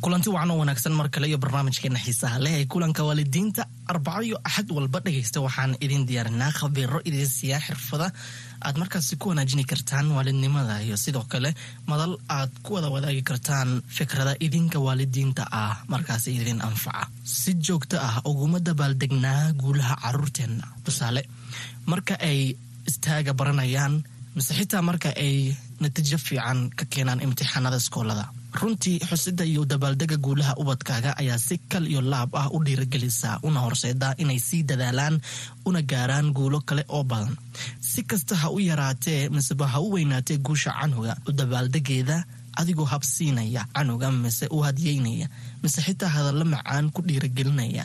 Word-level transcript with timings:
kulanti 0.00 0.28
wacan 0.32 0.50
oo 0.50 0.58
wanaagsan 0.62 0.92
mar 0.98 1.08
kale 1.12 1.26
iyo 1.28 1.38
barnaamijkeena 1.38 1.98
xiisaha 2.04 2.38
leh 2.44 2.52
ee 2.60 2.64
kulanka 2.72 3.02
waalidiinta 3.08 3.62
arbaco 3.92 4.20
iyo 4.22 4.36
axad 4.44 4.68
walba 4.76 4.98
dhegaysta. 5.04 5.40
Waxaan 5.46 5.76
idin 5.84 6.06
diyaarinaa 6.08 6.52
khabiiro 6.58 6.98
idin 7.08 7.26
siiyaa 7.28 7.60
xirfada 7.66 8.06
aad 8.66 8.76
markaasi 8.80 9.16
ku 9.20 9.28
wanaajini 9.28 9.64
kartaan 9.70 10.06
waalidnimada 10.16 10.80
iyo 10.86 10.96
sidoo 10.96 11.24
kale 11.32 11.50
madal 11.86 12.16
aad 12.28 12.50
ku 12.64 12.74
wada 12.74 12.88
wadaagi 12.94 13.22
kartaan 13.22 13.82
fikrada 13.96 14.32
idinka 14.46 14.78
waalidiinta 14.86 15.42
ah. 15.52 15.76
Markaasi 15.92 16.28
idin 16.40 16.60
anfaca. 16.68 17.04
Si 17.24 17.54
joogto 17.66 17.96
ah 18.00 18.22
uguma 18.24 18.58
dabaaldegnaa 18.60 19.52
guulaha 19.52 19.94
caruurteenna. 20.02 20.66
Tusaale 20.84 21.22
marka 21.86 22.14
ay 22.28 22.56
istaaga 22.88 23.32
baranayaan 23.38 23.94
mise 24.34 24.52
xitaa 24.58 24.82
marka 24.82 25.08
ay 25.24 25.34
natiijo 25.80 26.18
fiican 26.26 26.70
ka 26.78 26.84
keenaan 26.92 27.20
imtixaanada 27.26 27.76
iskoolada 27.82 28.24
runtii 28.52 28.98
xusida 29.08 29.44
iyo 29.44 29.64
dabaaldega 29.64 30.16
guulaha 30.16 30.54
ubadkaaga 30.62 31.16
ayaa 31.20 31.38
si 31.38 31.58
kal 31.70 31.86
iyo 31.86 32.00
laab 32.00 32.34
ah 32.36 32.48
u 32.50 32.58
dhiiragelisa 32.64 33.38
una 33.42 33.60
horseeda 33.60 34.14
inay 34.18 34.38
sii 34.38 34.62
dadaalaan 34.62 35.20
una 35.64 35.82
gaaraan 35.82 36.32
guulo 36.32 36.60
kale 36.60 36.84
oo 36.88 37.04
badan. 37.04 37.36
Si 37.80 38.02
kasta 38.02 38.34
ha 38.36 38.50
u 38.50 38.58
yaraatee 38.60 39.28
miseba 39.28 39.66
ha 39.72 39.78
u 39.80 39.92
weynaatee 39.94 40.38
guusha 40.38 40.72
canuga 40.80 41.16
u 41.28 41.32
dabaaldegeeda 41.32 42.24
adigoo 42.60 42.84
habsiinaya 42.92 43.62
canuga 43.74 44.10
mise 44.10 44.46
u 44.50 44.58
hadiyeynaya 44.66 45.28
mise 45.62 45.80
xitaa 45.86 46.08
hadallo 46.14 46.44
macaan 46.44 46.90
ku 46.94 47.00
dhiiragelinaya 47.06 47.84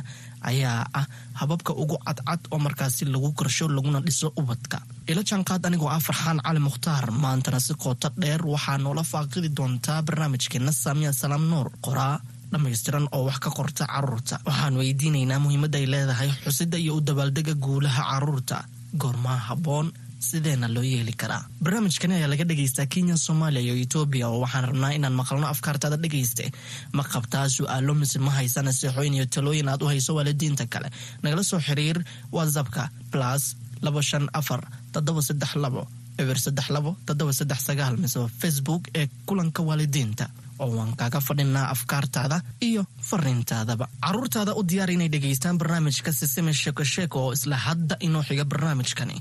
ayaa 0.52 0.82
ah 1.00 1.06
hababka 1.40 1.72
ugu 1.82 1.98
cadcad 2.06 2.42
oo 2.54 2.60
markaasi 2.66 3.04
lagu 3.14 3.30
korsho 3.40 3.66
laguna 3.76 4.00
dhiso 4.08 4.28
ubadka. 4.42 4.78
Ila 5.12 5.22
jaanqaad 5.30 5.64
anigoo 5.68 5.90
ah 5.96 6.00
farxaan 6.08 6.40
cali 6.46 6.60
mukhtaar 6.68 7.06
maantana 7.24 7.60
si 7.66 7.74
qooto 7.84 8.08
dheer 8.22 8.42
waxaa 8.54 8.78
noola 8.84 9.04
faaqidi 9.12 9.50
doontaa 9.58 10.00
barnaamijkeena 10.08 10.72
saamiya 10.84 11.12
salaam 11.22 11.44
nuur 11.52 11.68
qoraa 11.86 12.16
dhammaystiran 12.52 13.06
oo 13.16 13.24
wax 13.28 13.38
ka 13.46 13.50
qorta 13.58 13.84
carruurta 13.94 14.36
waxaan 14.48 14.76
weydiinaynaa 14.80 15.40
muhiimadda 15.44 15.78
ay 15.82 15.88
leedahay 15.94 16.30
xusida 16.46 16.78
iyo 16.84 16.94
u 16.98 17.02
dabaaldega 17.08 17.54
guulaha 17.66 18.02
carruurta 18.12 18.58
goormaa 19.02 19.40
habboon 19.48 19.88
sideena 20.20 20.68
loo 20.74 20.84
yeeli 20.84 21.14
karaa? 21.14 21.44
Barnaamijkani 21.64 22.16
ayaa 22.16 22.30
laga 22.30 22.44
dhagaystaa 22.50 22.86
kenya 22.86 23.18
soomaaliya 23.18 23.62
iyo 23.62 23.76
etoobiya 23.84 24.28
oo 24.30 24.40
waxaan 24.44 24.66
rabnaa 24.70 24.92
inaan 24.98 25.14
maqalno 25.14 25.48
afkaartaada 25.48 25.98
dhegayste 26.04 26.52
ma 26.94 27.04
qabtaa 27.04 27.50
su'aalo 27.50 27.94
mise 27.96 28.20
ma 28.20 28.32
haysa 28.32 28.62
naseexooyin 28.64 29.14
iyo 29.14 29.26
talooyin 29.26 29.70
aad 29.70 29.82
u 29.82 29.88
hayso 29.88 30.16
waalidiinta 30.16 30.66
kale? 30.68 30.90
Nagala 31.24 31.44
soo 31.44 31.60
xiriir 31.60 31.98
whatsappka 32.32 32.90
plus 33.12 33.56
labo 33.82 34.02
shan 34.02 34.30
afar 34.34 34.62
toddoba 34.92 35.22
saddex 35.22 35.56
labo 35.56 35.88
eber 36.18 36.38
saddex 36.40 36.70
labo 36.70 36.96
toddoba 37.06 37.34
saddex 37.34 37.60
sagaal 37.68 37.98
mise 37.98 38.20
facebook 38.42 38.84
ee 38.96 39.08
kulanka 39.26 39.62
waalidiinta 39.64 40.26
oo 40.60 40.70
waan 40.78 40.96
kaaga 40.96 41.20
fadhinaa 41.28 41.68
afkaartaada 41.76 42.38
iyo 42.62 42.86
fariintaadaba 43.10 43.86
caruurtaada 44.06 44.54
u 44.56 44.64
diyaar 44.70 44.92
inay 44.96 45.10
dhegaystaan 45.12 45.58
barnaamijka 45.62 46.12
sisime 46.20 46.54
sheeko 46.54 46.84
sheeko 46.84 47.18
oo 47.26 47.34
isla 47.38 47.58
hadda 47.66 47.96
inoo 48.00 48.24
xiga 48.24 48.46
barnaamijkani 48.52 49.16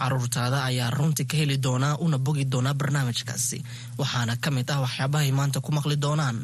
caruurtaada 0.00 0.58
ayaa 0.70 0.90
runtii 0.98 1.26
ka 1.30 1.36
heli 1.40 1.56
doonaa 1.66 1.94
una 2.04 2.18
bogi 2.26 2.44
doonaa 2.52 2.74
barnaamijkaasi. 2.80 3.58
Waxaana 4.00 4.34
ka 4.44 4.48
mid 4.56 4.68
ah 4.74 4.80
waxyaabahay 4.84 5.30
maanta 5.38 5.58
ku 5.64 5.70
maqli 5.76 5.96
doonaan. 6.04 6.36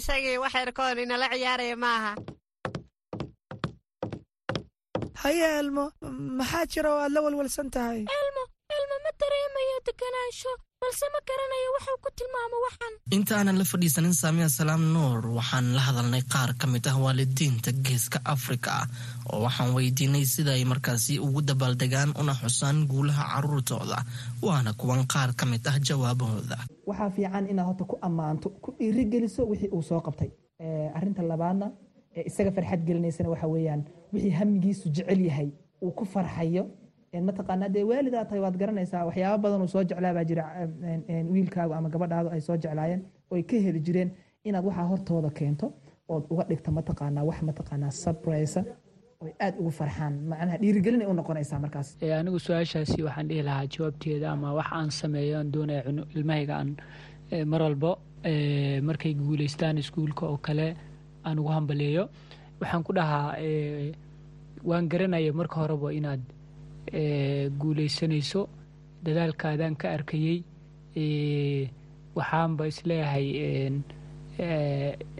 Isagii 0.00 0.36
inala 1.04 1.26
ciyaaraya 1.34 1.76
maaha. 1.84 2.12
Haye 5.22 5.46
elmo 5.60 5.84
maxaa 6.38 6.64
jira 6.72 6.88
oo 6.94 7.00
aad 7.04 7.12
la 7.14 7.20
walwalsan 7.24 7.68
tahay? 7.74 8.00
Elmo 8.18 8.42
elmo 8.76 8.96
ma 9.04 9.10
dareemayo 9.20 9.76
deganaansho 9.86 10.52
balse 10.82 11.06
ma 11.14 11.20
garanayo 11.28 11.68
waxuu 11.76 11.98
ku 12.04 12.08
tilmaamo 12.18 12.56
waxan 12.66 12.94
intaanan 13.16 13.58
la 13.60 13.64
fadhiisanin 13.70 14.14
saamiya 14.22 14.48
salaam 14.58 14.82
nuur 14.94 15.20
waxaan 15.38 15.66
la 15.76 15.82
hadalnay 15.86 16.22
qaar 16.32 16.50
ka 16.60 16.66
mid 16.72 16.84
ah 16.90 16.96
waalidiinta 17.04 17.70
geeska 17.86 18.18
afrika 18.34 18.72
oo 19.32 19.40
waxaan 19.46 19.70
weydiinay 19.76 20.24
sida 20.34 20.52
ay 20.58 20.64
markaasi 20.72 21.18
ugu 21.26 21.40
dabaaldegaan 21.50 22.10
una 22.20 22.34
xusaan 22.40 22.86
guulaha 22.90 23.22
caruurtooda 23.32 23.98
waana 24.46 24.72
kuwan 24.80 25.02
qaar 25.12 25.30
ka 25.38 25.44
mid 25.46 25.64
ah 25.70 25.76
jawaabahooda. 25.88 26.56
Waxaa 26.86 27.10
fiican 27.16 27.44
inaad 27.50 27.66
horta 27.68 27.84
ku 27.84 27.96
ammaanto 28.08 28.48
ku 28.62 28.68
dhiirigeliso 28.78 29.42
wixii 29.50 29.70
uu 29.76 29.82
soo 29.82 30.00
qabtay. 30.06 30.30
Arinta 30.96 31.22
labaadna 31.22 31.66
isaga 32.30 32.50
farxad 32.56 32.80
gelinaysana 32.86 33.28
waxa 33.34 33.46
weeyaan 33.54 33.82
wixii 34.12 34.30
hamigiisu 34.38 34.86
jecel 34.96 35.20
yahay 35.28 35.48
uu 35.82 35.90
ku 35.98 36.04
farxayo. 36.04 36.64
Mataqaanaa 37.28 37.68
dee 37.74 37.84
waalidaa 37.90 38.24
tahay 38.28 38.40
waad 38.44 38.56
garanaysaa 38.60 39.04
waxyaaba 39.08 39.38
badan 39.44 39.62
uu 39.64 39.68
soo 39.74 39.84
jeclaa 39.90 40.12
baa 40.16 40.24
jira 40.30 40.44
wiilkaagu 41.32 41.72
ama 41.74 41.88
gabadhaadu 41.88 42.28
ay 42.34 42.40
soo 42.40 42.56
jeclaayeen 42.56 43.02
oy 43.30 43.42
ka 43.42 43.56
heli 43.64 43.80
jireen 43.86 44.10
inaad 44.44 44.64
waxaa 44.68 44.86
hortooda 44.92 45.30
keento 45.38 45.66
ood 46.08 46.24
uga 46.32 46.44
dhigta 46.50 46.70
mataqaanaa 46.78 47.24
wax 47.28 47.38
mataqaanaa 47.48 47.90
sabraysa 47.90 48.60
oy 49.24 49.32
aad 49.44 49.54
ugu 49.60 49.70
farxaan. 49.78 50.14
Macnaha 50.30 50.58
dhiirigelin 50.62 51.00
ay 51.02 51.08
u 51.10 51.14
noqonaysaa 51.18 51.58
markaas. 51.64 51.88
Anigu 52.20 52.38
su'aashaasi 52.46 52.98
waxaan 53.06 53.28
dhihi 53.30 53.42
lahaa 53.48 53.66
jawaabteeda 53.74 54.26
ama 54.32 54.52
wax 54.58 54.68
aan 54.78 54.90
sameeyo 55.00 55.38
aan 55.38 55.50
doonaya 55.54 55.82
ilmahayga 56.16 56.54
aan 56.60 56.70
mar 57.52 57.60
walbo 57.66 57.90
markay 58.88 59.14
guuleystaan 59.22 59.78
iskuulka 59.82 60.26
oo 60.26 60.36
kale 60.46 60.68
aan 61.26 61.38
ugu 61.40 61.50
hambaleeyo. 61.56 62.04
Waxaan 62.60 62.82
ku 62.86 62.92
dhahaa 62.98 63.28
waan 64.70 64.88
garanaya 64.92 65.32
marka 65.40 65.56
horeba 65.62 65.88
inaad 65.98 66.22
guuleysanayso 67.60 68.42
dadaalkaadaan 69.04 69.74
ka 69.80 69.86
arkayey 69.96 70.38
waxaanba 72.18 72.66
is 72.70 72.78
leeyahay 72.86 73.26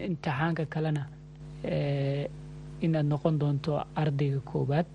imtixaanka 0.07 0.65
kalena 0.75 1.03
inaad 2.81 3.07
noqon 3.13 3.39
doonto 3.41 3.73
ardayga 4.03 4.41
koowaad 4.51 4.87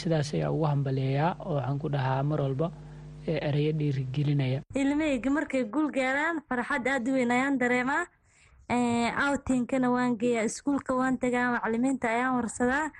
sidaas 0.00 0.34
ayaa 0.34 0.50
ugu 0.54 0.64
hambaleeyaa 0.72 1.36
oo 1.46 1.54
waxaan 1.58 1.78
ku 1.82 1.88
dhahaa 1.94 2.22
mar 2.30 2.40
walba 2.40 2.68
ereyo 3.26 3.72
dhiirigelinaya. 3.78 4.60
Ilmahayga 4.74 5.30
markay 5.30 5.64
guul 5.64 5.88
gaaraan 5.92 6.40
farxad 6.48 6.86
aada 6.88 7.10
u 7.10 7.14
weyn 7.14 7.30
ayaan 7.30 7.58
dareemaa. 7.60 8.04
Awtinkana 9.24 9.90
waan 9.90 10.16
geeyaa 10.18 10.44
iskuulka 10.48 10.94
waan 10.94 11.18
tagaa 11.18 11.52
macalimiinta 11.54 12.08
ayaan 12.08 12.34
warsadaa. 12.38 12.90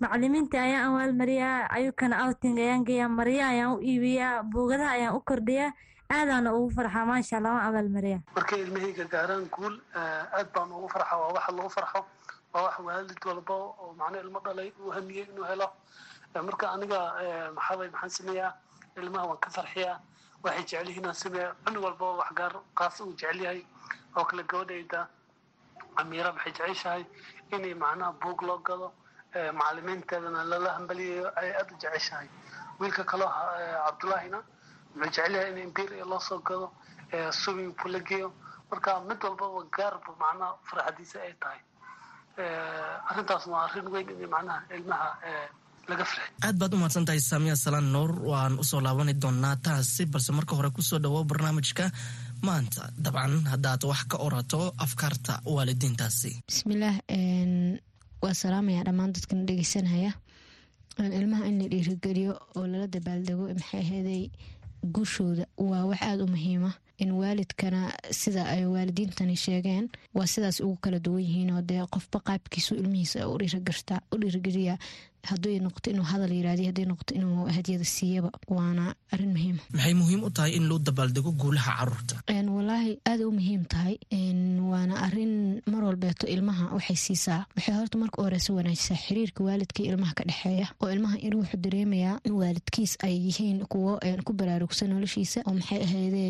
Macalimiinta 0.00 0.58
ayaan 0.62 0.84
awaalmariyaa 0.90 1.68
ayukana 1.70 2.24
outing 2.26 2.58
ayaan 2.58 2.84
geeyaa 2.84 3.08
marya 3.08 3.48
ayaan 3.48 3.72
u 3.76 3.80
iibiyaa 3.80 4.42
buugadaha 4.42 4.90
ayaan 4.98 5.14
u 5.16 5.20
kordhiyaa. 5.20 5.72
Aadaana 6.10 6.54
ugu 6.54 6.70
farxaa 6.76 7.04
maasha 7.06 7.36
allah 7.38 7.52
waan 7.54 7.66
abaalmariyaa 7.68 8.20
markay 8.36 8.60
ilmahayga 8.64 9.04
gaaraan 9.14 9.46
guul 9.54 9.74
aad 9.94 10.48
baan 10.54 10.70
ugu 10.72 10.88
farxa 10.94 11.14
waa 11.20 11.32
waxa 11.36 11.52
lagu 11.56 11.70
farxo 11.76 12.00
waa 12.54 12.62
wax 12.66 12.78
waalid 12.86 13.18
walba 13.26 13.54
oo 13.54 13.94
macna 13.98 14.18
ilmo 14.20 14.40
dhalay 14.40 14.70
uu 14.80 14.90
hamiyey 14.90 15.26
inuu 15.30 15.44
helo. 15.44 15.68
Marka 16.34 16.70
aniga 16.72 16.98
maxaabay 17.56 17.88
maxaan 17.90 18.10
sameeyaa? 18.10 18.52
Ilmaha 18.96 19.26
waan 19.26 19.38
ka 19.40 19.50
farxiyaa. 19.50 19.98
Waxay 20.42 20.62
jecel 20.64 20.88
yihiin 20.88 21.06
aan 21.06 21.14
sameeya 21.14 21.54
cunug 21.64 21.82
walba 21.84 22.06
wax 22.20 22.30
gaar 22.38 22.52
qaas 22.78 23.00
uu 23.00 23.12
jecel 23.18 23.40
yahay 23.42 23.66
oo 24.16 24.24
kale 24.24 24.42
gabadhayda 24.50 25.08
amiira 25.96 26.30
waxay 26.32 26.52
jeceshahay 26.52 27.04
inay 27.52 27.74
macnaha 27.74 28.12
buug 28.22 28.42
loo 28.42 28.58
gado. 28.58 28.92
Macalimiinteedana 29.34 30.44
lala 30.44 30.70
hambaliyayo 30.78 31.28
ay 31.36 31.50
aada 31.58 31.74
u 31.74 31.78
jeceshahay. 31.82 32.28
Wiilka 32.78 33.04
kaleo 33.04 33.28
cabdullaahina 33.86 34.38
wuxuu 34.94 35.04
jecelyahay 35.10 35.50
in 35.50 35.58
imberia 35.58 36.04
loo 36.04 36.20
soo 36.20 36.38
gado. 36.38 36.70
Swimming 37.30 37.74
pool 37.74 37.92
la 37.92 37.98
geeyo 38.00 38.32
marka 38.70 39.00
mid 39.00 39.22
walbaba 39.24 39.62
gaarba 39.76 40.10
macnaha 40.22 40.54
farxadiisa 40.68 41.18
ay 41.22 41.34
tahay 41.42 41.60
arrintaas 43.10 43.44
waa 43.52 43.64
arrin 43.66 43.88
weyn 43.94 44.08
in 44.10 44.28
macnaha 44.34 44.60
ilmaha 44.76 45.08
laga 45.90 46.04
farxay 46.10 46.28
aad 46.46 46.56
baad 46.60 46.72
u 46.74 46.76
mahadsan 46.80 47.04
tahay 47.08 47.20
saamiya 47.30 47.56
salaan 47.64 47.88
nuur 47.94 48.10
waan 48.30 48.54
u 48.62 48.64
soo 48.70 48.80
laabani 48.86 49.14
doonaa 49.22 49.56
taasi 49.66 50.06
balse 50.12 50.30
marka 50.38 50.56
hore 50.58 50.70
ku 50.76 50.82
soo 50.82 50.98
dhawo 51.04 51.20
barnaamijka 51.30 51.84
maanta 52.46 52.82
dabcan 53.04 53.34
haddaad 53.52 53.82
wax 53.90 54.02
ka 54.10 54.16
orato 54.26 54.60
afkaarta 54.84 55.32
waalidiintaasi 55.54 56.30
bismillaah 56.48 56.96
waa 58.24 58.34
salaamaya 58.42 58.84
dhammaan 58.86 59.12
dadkana 59.16 59.42
dhegeysanaya 59.48 60.12
ilmaha 61.20 61.44
in 61.50 61.56
la 61.62 61.66
dhiirigeliyo 61.72 62.32
oo 62.56 62.66
lala 62.72 62.86
dabaaldego 62.94 63.44
maxay 63.58 63.80
aheeday 63.84 64.22
guushooda 64.94 65.44
waa 65.70 65.84
wax 65.90 66.00
aada 66.08 66.22
u 66.24 66.32
muhiima 66.34 66.70
in 67.02 67.10
waalidkana 67.20 67.82
sida 68.10 68.42
ay 68.54 68.64
waalidiintani 68.74 69.36
sheegeen 69.36 69.88
waa 70.14 70.26
sidaas 70.26 70.60
ugu 70.60 70.76
kala 70.84 70.98
duwan 70.98 71.22
yihiin 71.22 71.50
oo 71.56 71.62
dee 71.70 71.82
qofba 71.94 72.18
qaabkiisu 72.28 72.74
ilmihiisa 72.74 73.28
u 73.28 73.38
dhiirigeliya 74.20 74.78
haday 75.30 75.56
noqoto 75.66 75.88
inuu 75.94 76.06
hadal 76.12 76.32
yirahdiy 76.38 76.66
haday 76.70 76.86
noqoto 76.92 77.12
inuu 77.18 77.46
hadiyada 77.56 77.84
siiyaba 77.96 78.30
waana 78.56 78.84
arrin 79.12 79.32
muhiima 79.36 79.62
maxay 79.76 79.94
muhiim 80.02 80.20
u 80.28 80.30
tahay 80.36 80.52
in 80.58 80.64
loo 80.70 80.78
dabaaldego 80.88 81.30
guulaha 81.42 81.72
carruurta 81.78 82.16
walaahi 82.56 82.92
aada 83.10 83.24
u 83.28 83.32
muhiim 83.38 83.62
tahay. 83.74 83.96
Waana 84.74 84.94
arrin 85.06 85.32
mar 85.72 85.82
walbeeto 85.84 86.26
ilmaha 86.34 86.64
waxay 86.76 86.96
siisaa. 87.04 87.40
Waxay 87.56 87.74
horta 87.78 87.96
marka 88.02 88.22
horeysa 88.22 88.50
wanaajisaa 88.58 88.98
xiriirka 89.04 89.40
waalidka 89.46 89.82
ilmaha 89.90 90.12
ka 90.18 90.24
dhexeeya 90.28 90.66
oo 90.82 90.88
ilmaha 90.94 91.16
in 91.26 91.34
wuxuu 91.38 91.60
dareemayaa 91.64 92.16
in 92.26 92.32
waalidkiis 92.40 92.92
ay 93.06 93.14
yihiin 93.26 93.58
kuwo 93.72 93.92
ku 94.26 94.32
baraarugsan 94.40 94.88
noloshiisa 94.94 95.40
oo 95.46 95.54
maxay 95.58 95.80
ahayde 95.86 96.24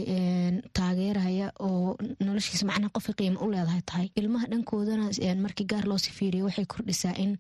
taageeraya 0.73 1.53
oo 1.61 1.97
noloshiisa 2.21 2.67
macnaha 2.67 2.91
qofka 2.97 3.13
qiimo 3.19 3.39
u 3.45 3.51
leedahay 3.53 3.83
tahay. 3.91 4.09
Ilmaha 4.17 4.47
dhankoodana 4.53 5.11
markii 5.45 5.67
gaar 5.73 5.85
loosii 5.87 6.13
fiiriya 6.19 6.45
waxay 6.49 6.67
kordhisaa 6.67 7.15
in 7.25 7.37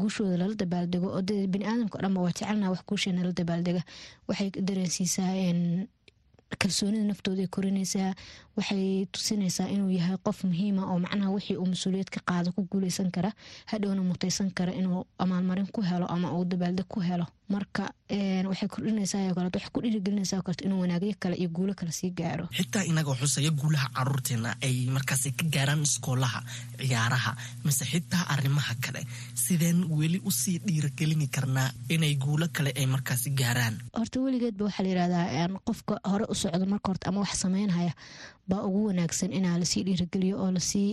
guushooda 0.00 0.36
lala 0.36 0.54
dabaaldego 0.54 1.06
oo 1.16 1.22
baniaadamka 1.22 1.98
o 1.98 2.02
dhanba 2.02 2.20
waa 2.20 2.32
jecelna 2.32 2.70
wax 2.70 2.82
guusheena 2.88 3.22
la 3.24 3.32
dabaaldega. 3.32 3.82
Waxay 4.28 4.50
dareensiisaa 4.50 5.32
kalsoonida 6.58 7.04
naftooda 7.04 7.42
ay 7.42 7.46
korinaysaa 7.48 8.14
waxay 8.56 9.06
tusinaysaa 9.12 9.68
inuu 9.68 9.90
yahay 9.90 10.16
qof 10.16 10.44
muhiima 10.44 10.82
oo 10.92 10.98
macnaha 10.98 11.30
wixii 11.36 11.56
uu 11.60 11.66
mas'uuliyad 11.66 12.08
ka 12.10 12.20
qaado 12.24 12.52
ku 12.52 12.62
guuleysan 12.70 13.10
kara 13.10 13.32
hadhowna 13.66 14.02
mutaysan 14.02 14.50
kara 14.50 14.72
inuu 14.72 15.04
amaalmarin 15.18 15.66
ku 15.74 15.82
helo 15.82 16.06
ama 16.06 16.32
uu 16.32 16.44
dabaaldeg 16.44 16.86
ku 16.88 17.00
helo 17.00 17.26
marka 17.48 17.84
waxay 18.50 18.68
kordhinaysaa 18.68 19.32
kale 19.34 19.48
waxay 19.54 19.70
ku 19.72 19.80
dhiirigelinaysaa 19.82 20.42
kaleto 20.46 20.64
inuu 20.66 20.80
wanaagyo 20.84 21.14
kale 21.22 21.36
iyo 21.36 21.48
guulo 21.48 21.74
kale 21.74 21.92
sii 21.92 22.10
gaaro. 22.10 22.44
Xitaa 22.58 22.84
inagoo 22.90 23.14
xusaya 23.20 23.50
guulaha 23.50 23.88
caruurteena 23.96 24.56
ay 24.62 24.86
markaasi 24.96 25.32
ka 25.38 25.44
gaaraan 25.54 25.82
iskoolaha 25.88 26.40
ciyaaraha 26.80 27.32
mise 27.64 27.84
xitaa 27.92 28.24
arrimaha 28.34 28.74
kale. 28.84 29.00
Sideen 29.34 29.84
weli 29.98 30.20
u 30.24 30.30
sii 30.30 30.58
dhiirigelini 30.66 31.26
karnaa 31.28 31.70
inay 31.88 32.14
guulo 32.14 32.46
kale 32.52 32.72
ay 32.76 32.86
markaasi 32.86 33.30
gaaraan. 33.30 33.74
Horta 33.98 34.20
weligeedba 34.20 34.64
waxaa 34.64 34.82
la 34.84 34.88
yirahdaa 34.88 35.48
qofka 35.64 35.94
hore 36.10 36.24
u 36.28 36.34
socdo 36.34 36.66
marka 36.66 36.88
horta 36.90 37.08
ama 37.08 37.20
wax 37.20 37.34
sameynhaya 37.44 37.92
baa 38.48 38.62
ugu 38.68 38.86
wanaagsan 38.86 39.32
inaa 39.32 39.58
la 39.58 39.64
sii 39.64 39.82
dhiirigeliyo 39.84 40.36
oo 40.42 40.50
la 40.50 40.60
sii 40.60 40.88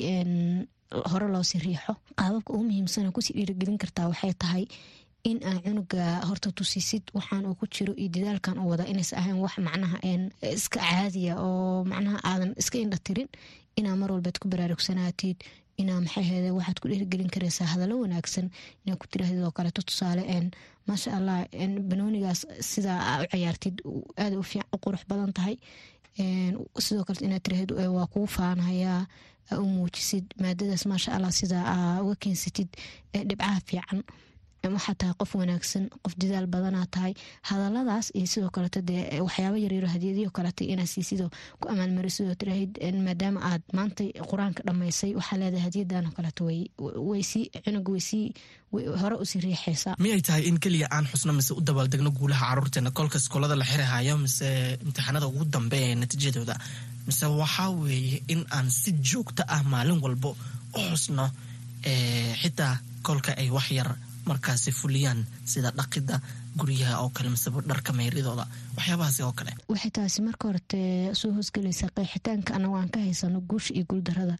hore 1.12 1.28
loosii 1.28 1.60
riixo. 1.60 1.94
Qaababka 2.16 2.54
ugu 2.54 2.63
muhiimsana 2.63 3.12
ku 3.12 3.22
sii 3.22 3.34
dhiirigelin 3.38 3.78
kartaa 3.78 4.08
waxay 4.08 4.34
tahay 4.34 4.66
in 5.30 5.38
aa 5.50 5.57
cunuga 5.66 6.04
horta 6.27 6.50
tusisid 6.57 7.04
waxaan 7.18 7.45
uu 7.50 7.56
ku 7.60 7.66
jiro 7.75 7.94
iyo 8.01 8.10
dadaalkan 8.16 8.57
u 8.62 8.66
wada 8.72 8.86
inaysa 8.92 9.13
ahayn 9.22 9.38
wax 9.45 9.54
macnaha 9.68 9.98
iska 10.57 10.80
caadiya 10.89 11.33
oo 11.48 11.83
macnaha 11.92 12.18
aadan 12.31 12.51
iska 12.62 12.77
indha 12.83 12.98
tirin 13.07 13.30
inaa 13.80 13.95
mar 14.01 14.10
walbaad 14.13 14.38
ku 14.42 14.48
baraarugsanaatid 14.54 15.38
inaa 15.81 16.00
maxay 16.06 16.24
hede 16.31 16.50
waxaad 16.57 16.77
ku 16.81 16.86
dhiirigelin 16.92 17.30
karaysaa 17.36 17.68
hadallo 17.74 17.95
wanaagsan 18.04 18.48
inaa 18.83 18.98
ku 19.01 19.06
tirahdid 19.12 19.42
oo 19.48 19.51
kaleeto 19.57 19.81
tusaale 19.89 20.24
maasha 20.88 21.10
allah 21.18 21.38
banoonigaas 21.89 22.42
sidaa 22.72 23.00
aa 23.10 23.18
u 23.24 23.25
cayaartid 23.33 23.75
aada 24.22 24.36
u 24.75 24.77
qurux 24.83 25.01
badan 25.10 25.31
tahay 25.38 25.56
sidoo 26.86 27.04
kale 27.07 27.19
inaad 27.27 27.44
tiraahid 27.45 27.72
waa 27.98 28.07
kuu 28.13 28.27
faanayaa 28.38 29.01
aa 29.51 29.57
u 29.63 29.66
muujisid 29.75 30.25
maadadaas 30.42 30.83
maasha 30.92 31.10
allah 31.18 31.31
sidaa 31.42 31.66
aa 31.75 32.01
uga 32.04 32.16
keensatid 32.24 32.69
dhibcaha 33.30 33.60
fiican 33.69 34.00
waxaa 34.77 34.95
tahay 35.00 35.13
qof 35.21 35.31
wanaagsan 35.41 35.83
qof 36.03 36.13
dadaal 36.21 36.47
badanaa 36.56 36.85
tahay. 36.95 37.13
Hadaladaas 37.50 38.07
iyo 38.17 38.27
sidoo 38.33 38.50
kaleeto 38.56 38.81
dee 38.89 39.21
waxyaaba 39.27 39.57
yaryaro 39.65 39.88
hadiyadiyo 39.95 40.29
kaleeta 40.38 40.63
inaa 40.73 40.85
siisidoo 40.94 41.29
ku 41.59 41.65
amaalmarisidoo 41.73 42.35
tiraahid 42.41 42.71
maadaama 43.07 43.39
aad 43.51 43.62
maanta 43.77 44.03
qur'aanka 44.31 44.62
dhammaysay 44.67 45.12
waxaa 45.19 45.38
leedahay 45.41 45.63
hadiyadan 45.67 46.06
oo 46.09 46.13
kaleeto 46.17 46.44
waysii 47.09 47.45
cunuga 47.65 47.91
waysii 47.95 48.25
hore 49.01 49.15
u 49.21 49.25
sii 49.29 49.39
riixaysaa 49.45 49.95
miyay 50.03 50.21
tahay 50.27 50.44
in 50.50 50.57
keliya 50.63 50.88
aan 50.95 51.06
xusno 51.12 51.31
mise 51.38 51.51
u 51.53 51.62
dabaaldegno 51.67 52.12
guulaha 52.17 52.45
caruurteena 52.50 52.91
kolka 52.97 53.17
iskoolada 53.21 53.56
la 53.62 53.65
xirahayo 53.71 54.15
mise 54.25 54.47
imtixaanada 54.85 55.27
ugu 55.31 55.45
dambeeya 55.56 55.88
ee 55.91 55.95
natiijadooda 56.01 56.56
mise 57.07 57.25
waxaa 57.41 57.69
weeye 57.81 58.17
in 58.33 58.41
aan 58.57 58.67
si 58.79 58.91
joogto 59.09 59.44
ah 59.56 59.62
maalin 59.71 60.00
walbo 60.06 60.29
u 60.77 60.79
xusno 60.91 61.25
xitaa 62.41 62.73
kolka 63.07 63.31
ay 63.41 63.50
wax 63.56 63.67
yar 63.77 63.89
markaasi 64.30 64.72
fuliyaan 64.72 65.25
sida 65.45 65.72
dhaqida 65.72 66.19
guryaha 66.60 66.95
oo 67.04 67.10
kale 67.16 67.30
miseba 67.30 67.62
dharka 67.62 67.94
meyridooda 67.94 68.45
waxyaabahaasi 68.77 69.22
oo 69.24 69.31
kale. 69.39 69.51
Waxay 69.72 69.92
taasi 69.92 70.22
marka 70.22 70.48
horete 70.48 70.80
soo 71.19 71.31
hoosgelaysaa 71.38 71.89
qeexitaanka 71.95 72.51
anago 72.57 72.75
aan 72.77 72.89
ka 72.89 73.00
haysano 73.00 73.39
guusha 73.50 73.74
iyo 73.74 73.86
guuldarada 73.89 74.38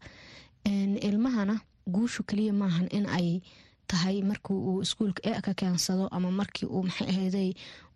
ilmahana 1.08 1.60
guushu 1.88 2.24
keliya 2.24 2.54
maahan 2.54 2.88
in 2.92 3.06
ay 3.10 3.42
tahay 3.88 4.22
markii 4.22 4.54
uu 4.58 4.82
iskuulka 4.82 5.22
e 5.30 5.42
ka 5.42 5.54
keensado 5.54 6.08
ama 6.12 6.32
markii 6.32 6.66
uu 6.66 6.84
maxay 6.84 7.08
ahayday 7.10 7.54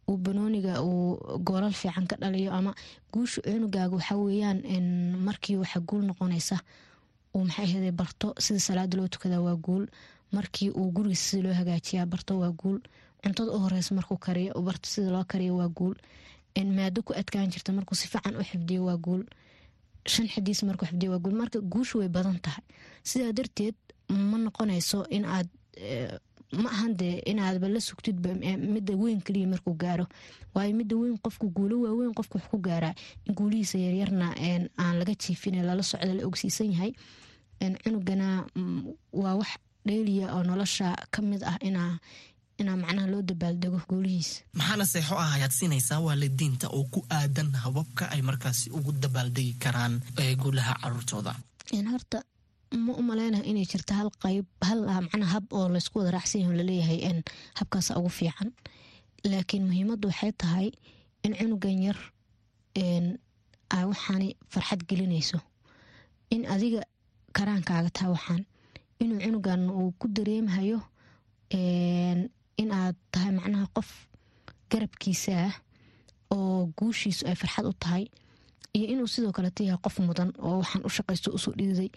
uu 0.09 0.17
banooniga 0.17 0.81
uu 0.83 1.17
goolal 1.47 1.73
fiican 1.73 2.05
ka 2.07 2.15
dhaliyo 2.21 2.51
ama 2.53 2.75
guusha 3.13 3.41
cunugaaga 3.41 3.95
waxaa 3.95 4.17
weeyaan 4.17 4.59
markii 5.27 5.55
waxa 5.57 5.79
guul 5.79 6.03
noqonaysa 6.05 6.57
uu 7.35 7.43
maxay 7.45 7.65
ahayday 7.65 7.91
barto 7.91 8.33
sida 8.39 8.59
salaada 8.59 8.97
loo 8.97 9.07
tukada 9.07 9.41
waa 9.41 9.55
guul 9.55 9.87
markii 10.31 10.69
uu 10.71 10.91
gurigiisa 10.91 11.29
sida 11.29 11.43
loo 11.43 11.53
hagaajiyaa 11.59 12.05
barto 12.05 12.39
waa 12.39 12.51
guul. 12.51 12.79
Cuntada 13.23 13.51
u 13.51 13.59
horeysa 13.59 13.95
markuu 13.95 14.17
kariyo 14.17 14.61
barto 14.61 14.87
sida 14.89 15.09
loo 15.11 15.23
kariyo 15.27 15.55
waa 15.57 15.67
guul. 15.69 15.95
Maado 16.75 17.01
ku 17.03 17.13
adkaan 17.13 17.49
jirta 17.51 17.71
markuu 17.73 17.95
si 17.95 18.07
fiican 18.07 18.35
u 18.35 18.43
xifdiyo 18.43 18.85
waa 18.85 18.97
guul. 18.97 19.23
Shan 20.07 20.27
xidiis 20.27 20.63
markuu 20.63 20.85
xifdiyo 20.87 21.11
waa 21.11 21.19
guul. 21.19 21.35
Marka 21.35 21.59
guushu 21.59 21.99
way 21.99 22.09
badan 22.09 22.39
tahay. 22.41 22.63
Sidaa 23.03 23.31
darteed 23.33 23.75
ma 24.09 24.37
noqonayso 24.37 25.05
in 25.09 25.25
aad 25.25 25.47
ma 26.63 26.69
ahan 26.69 26.95
dee 26.97 27.21
inaadba 27.29 27.67
la 27.69 27.79
sugtidba 27.79 28.29
midda 28.73 28.93
weyn 28.97 29.21
kaliya 29.21 29.47
markuu 29.47 29.73
gaaro. 29.77 30.05
Waayo 30.55 30.73
midda 30.75 30.95
weyn 30.95 31.17
qofku 31.23 31.47
guulo 31.55 31.75
waaweyn 31.85 32.13
qofku 32.13 32.37
wax 32.37 32.47
ku 32.51 32.57
gaaraa. 32.57 32.93
In 33.27 33.33
guulihiisa 33.35 33.77
yaryarna 33.77 34.33
aan 34.77 34.95
laga 34.99 35.13
jiifin 35.15 35.61
lala 35.65 35.83
socdo 35.83 36.13
la 36.13 36.25
ogsiisan 36.27 36.71
yahay. 36.73 36.91
Cunugana 37.83 38.47
waa 39.13 39.35
wax 39.35 39.49
dheeliya 39.87 40.25
oo 40.35 40.43
nolosha 40.49 40.87
ka 41.13 41.19
mid 41.29 41.41
ah 41.51 41.57
inaa 41.67 41.93
inaa 42.61 42.77
macnaha 42.83 43.07
loo 43.13 43.21
dabaaldego 43.29 43.79
guulihiisa 43.89 44.35
maxaana 44.59 44.85
seexo 44.93 45.15
ah 45.23 45.31
ayaad 45.35 45.53
siinaysaa 45.59 45.99
waalidiinta 46.07 46.67
oo 46.77 46.83
ku 46.93 46.99
aadan 47.17 47.49
hababka 47.63 48.03
ay 48.13 48.21
markaasi 48.29 48.65
ugu 48.77 48.91
dabaaldegi 49.03 49.53
karaan 49.63 49.93
guulaha 50.41 50.73
caruurtooda? 50.81 51.33
Horta 51.93 52.19
ma 52.85 52.91
u 52.99 53.01
maleynaha 53.09 53.43
inay 53.51 53.65
jirta 53.71 53.93
hal 53.99 54.09
qayb 54.23 54.45
hal 54.67 54.79
macnaa 55.05 55.29
hab 55.35 55.45
oo 55.57 55.67
laysku 55.73 55.95
wada 55.99 56.11
raacsan 56.17 56.41
yaho 56.43 56.53
la 56.59 56.63
leeyahay 56.69 56.99
habkaasa 57.59 57.91
ugu 57.99 58.09
fiican. 58.19 58.49
Laakiin 59.31 59.63
muhiimaddu 59.69 60.05
waxay 60.11 60.31
tahay 60.41 60.67
in 61.25 61.33
cunugan 61.39 61.79
yar 61.87 61.97
a 63.77 63.77
waxaani 63.91 64.29
farxad 64.53 64.81
gelinayso. 64.89 65.39
In 66.35 66.41
adiga 66.53 66.81
karaankaaga 67.37 67.89
taha 67.97 68.09
waxaan 68.15 68.43
inuu 69.03 69.19
cunugan 69.23 69.61
uu 69.79 69.89
ku 69.99 70.05
dareemhayo 70.15 70.79
in 72.61 72.69
aad 72.79 72.95
tahay 73.11 73.31
macnaha 73.37 73.67
qof 73.75 73.89
garabkiisa 74.71 75.31
ah 75.47 75.53
oo 76.35 76.59
guushiisu 76.77 77.23
ay 77.29 77.35
farxad 77.41 77.65
u 77.71 77.73
tahay 77.83 78.05
iyo 78.75 78.85
inuu 78.93 79.07
sidoo 79.13 79.31
kaleeta 79.37 79.63
yahay 79.63 79.81
qof 79.85 79.95
mudan 80.07 80.29
oo 80.45 80.57
waxaan 80.61 80.83
u 80.87 80.89
shaqaysto 80.97 81.29
u 81.35 81.39
soo 81.43 81.53
dhiiday. 81.59 81.89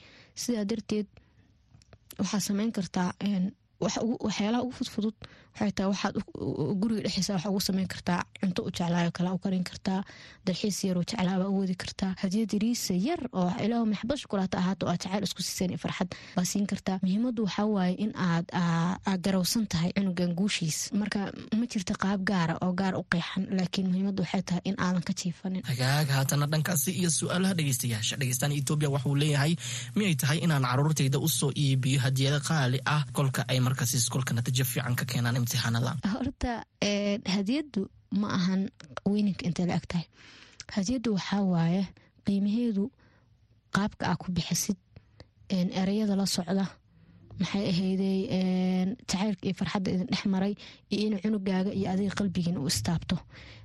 Sidaa 0.43 0.65
darteed 0.71 1.07
waxaa 2.21 2.41
sameyn 2.49 2.73
kartaa 2.77 3.09
waxyaalaha 4.25 4.63
ugu 4.65 4.73
fudfudud 4.79 5.17
tahay 5.59 5.89
waxaad 5.93 6.15
guriga 6.81 7.03
dhexdiisa 7.07 7.33
wax 7.35 7.47
ugu 7.47 7.61
sameyn 7.61 7.89
kartaa 7.89 8.21
cunto 8.41 8.63
u 8.67 8.71
jeclaayo 8.71 9.11
kale 9.13 9.31
u 9.31 9.39
karin 9.39 9.65
kartaa 9.65 10.01
dalxiis 10.47 10.85
yaroo 10.85 11.05
jeclaaba 11.05 11.47
u 11.49 11.59
wadi 11.61 11.75
kartaa. 11.75 12.15
Hadiyad 12.23 12.53
yariisa 12.53 12.95
yar 12.95 13.21
oo 13.33 13.51
ilaahu 13.65 13.87
maxbad 13.93 14.19
shukulaata 14.23 14.59
ahaato 14.59 14.89
aad 14.89 15.01
jacayl 15.03 15.23
isku 15.25 15.43
siiseen 15.43 15.79
farxad 15.79 16.09
baa 16.37 16.45
siin 16.45 16.67
kartaa. 16.67 16.99
Muhiimaddu 17.03 17.45
waxaa 17.47 17.67
waaye 17.67 17.95
in 18.05 18.13
aad 18.17 18.47
aad 18.53 19.21
garowsan 19.25 19.67
tahay 19.73 19.93
cunugan 19.97 20.35
guushiis. 20.39 20.79
Marka 21.01 21.21
ma 21.59 21.67
jirta 21.73 21.95
qaab 22.03 22.25
gaara 22.31 22.55
oo 22.65 22.73
gaar 22.81 22.95
u 23.01 23.05
qeexan 23.13 23.47
laakiin 23.59 23.87
muhiimaddu 23.93 24.23
waxay 24.25 24.43
tahay 24.43 24.63
in 24.65 24.77
aadan 24.79 25.03
ka 25.09 25.13
jiifanin. 25.21 25.63
Hagaag 25.71 26.09
haatana 26.17 26.47
dhankaasi 26.53 26.91
iyo 27.01 27.11
su'aalaha 27.19 27.55
dhegeystayaasha. 27.59 28.17
Dhegeystaan 28.21 28.53
etoobiya 28.59 28.91
waxuu 28.95 29.15
leeyahay 29.23 29.55
miyay 29.97 30.15
tahay 30.23 30.39
inaan 30.45 30.65
caruurtayda 30.71 31.19
u 31.19 31.29
soo 31.29 31.51
iibiyo 31.65 32.01
hadiyada 32.01 32.41
qaali 32.49 32.79
ah? 32.95 33.03
Kolka 33.13 33.45
ay 33.49 33.61
markaasi 33.61 33.97
iskolka 34.03 34.35
natiijo 34.35 34.65
fiican 34.65 34.95
ka 35.01 35.05
keenaan 35.05 35.37
imtixaanada 35.43 35.91
horta 36.15 36.53
hadiyaddu 37.35 37.81
ma 38.21 38.29
ahan 38.39 38.63
weyninka 39.11 39.43
intay 39.49 39.67
la 39.71 39.75
eg 39.81 39.87
tahay 39.93 40.07
hadiyaddu 40.77 41.09
waxaa 41.17 41.43
waaye 41.55 41.83
qiimaheedu 42.27 42.85
qaabka 43.77 44.03
aa 44.11 44.17
ku 44.23 44.27
bixisid 44.37 44.79
ereyada 45.81 46.15
la 46.21 46.27
socda 46.37 46.65
maxay 47.41 47.65
ahayday 47.73 48.19
jacaylka 49.11 49.43
iyo 49.49 49.55
farxadda 49.61 49.89
idin 49.95 50.07
dhex 50.13 50.23
maray 50.35 50.53
iyo 50.95 51.05
in 51.09 51.15
cunugaaga 51.23 51.71
iyo 51.79 51.87
adiga 51.93 52.13
qalbigiina 52.19 52.59
u 52.61 52.67
istaabto. 52.73 53.17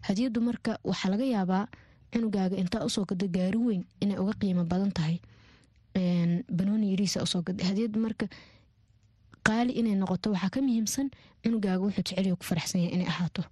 Hadiyaddu 0.08 0.40
marka 0.48 0.72
waxaa 0.90 1.10
laga 1.14 1.26
yaabaa 1.36 1.64
cunugaaga 2.14 2.56
intaa 2.64 2.86
u 2.88 2.90
soo 2.96 3.06
gada 3.10 3.28
gaari 3.36 3.60
weyn 3.68 3.84
inay 4.04 4.18
uga 4.24 4.34
qiimo 4.42 4.64
badan 4.72 4.92
tahay. 4.98 5.18
Banooni 6.58 6.92
yariisa 6.94 7.24
u 7.24 7.28
soo 7.28 7.42
gada 7.48 7.64
hadiyad 7.70 7.94
marka 8.06 8.26
qaali 9.48 9.72
inay 9.80 9.96
noqoto 10.02 10.28
waxaa 10.34 10.50
ka 10.54 10.60
muhiimsan 10.62 11.08
cunugaaga 11.44 11.84
wuxuu 11.86 12.04
jeceliyo 12.08 12.36
ku 12.40 12.44
faraxsan 12.50 12.82
yahay 12.82 12.96
inay 12.96 13.08
ahaato. 13.14 13.44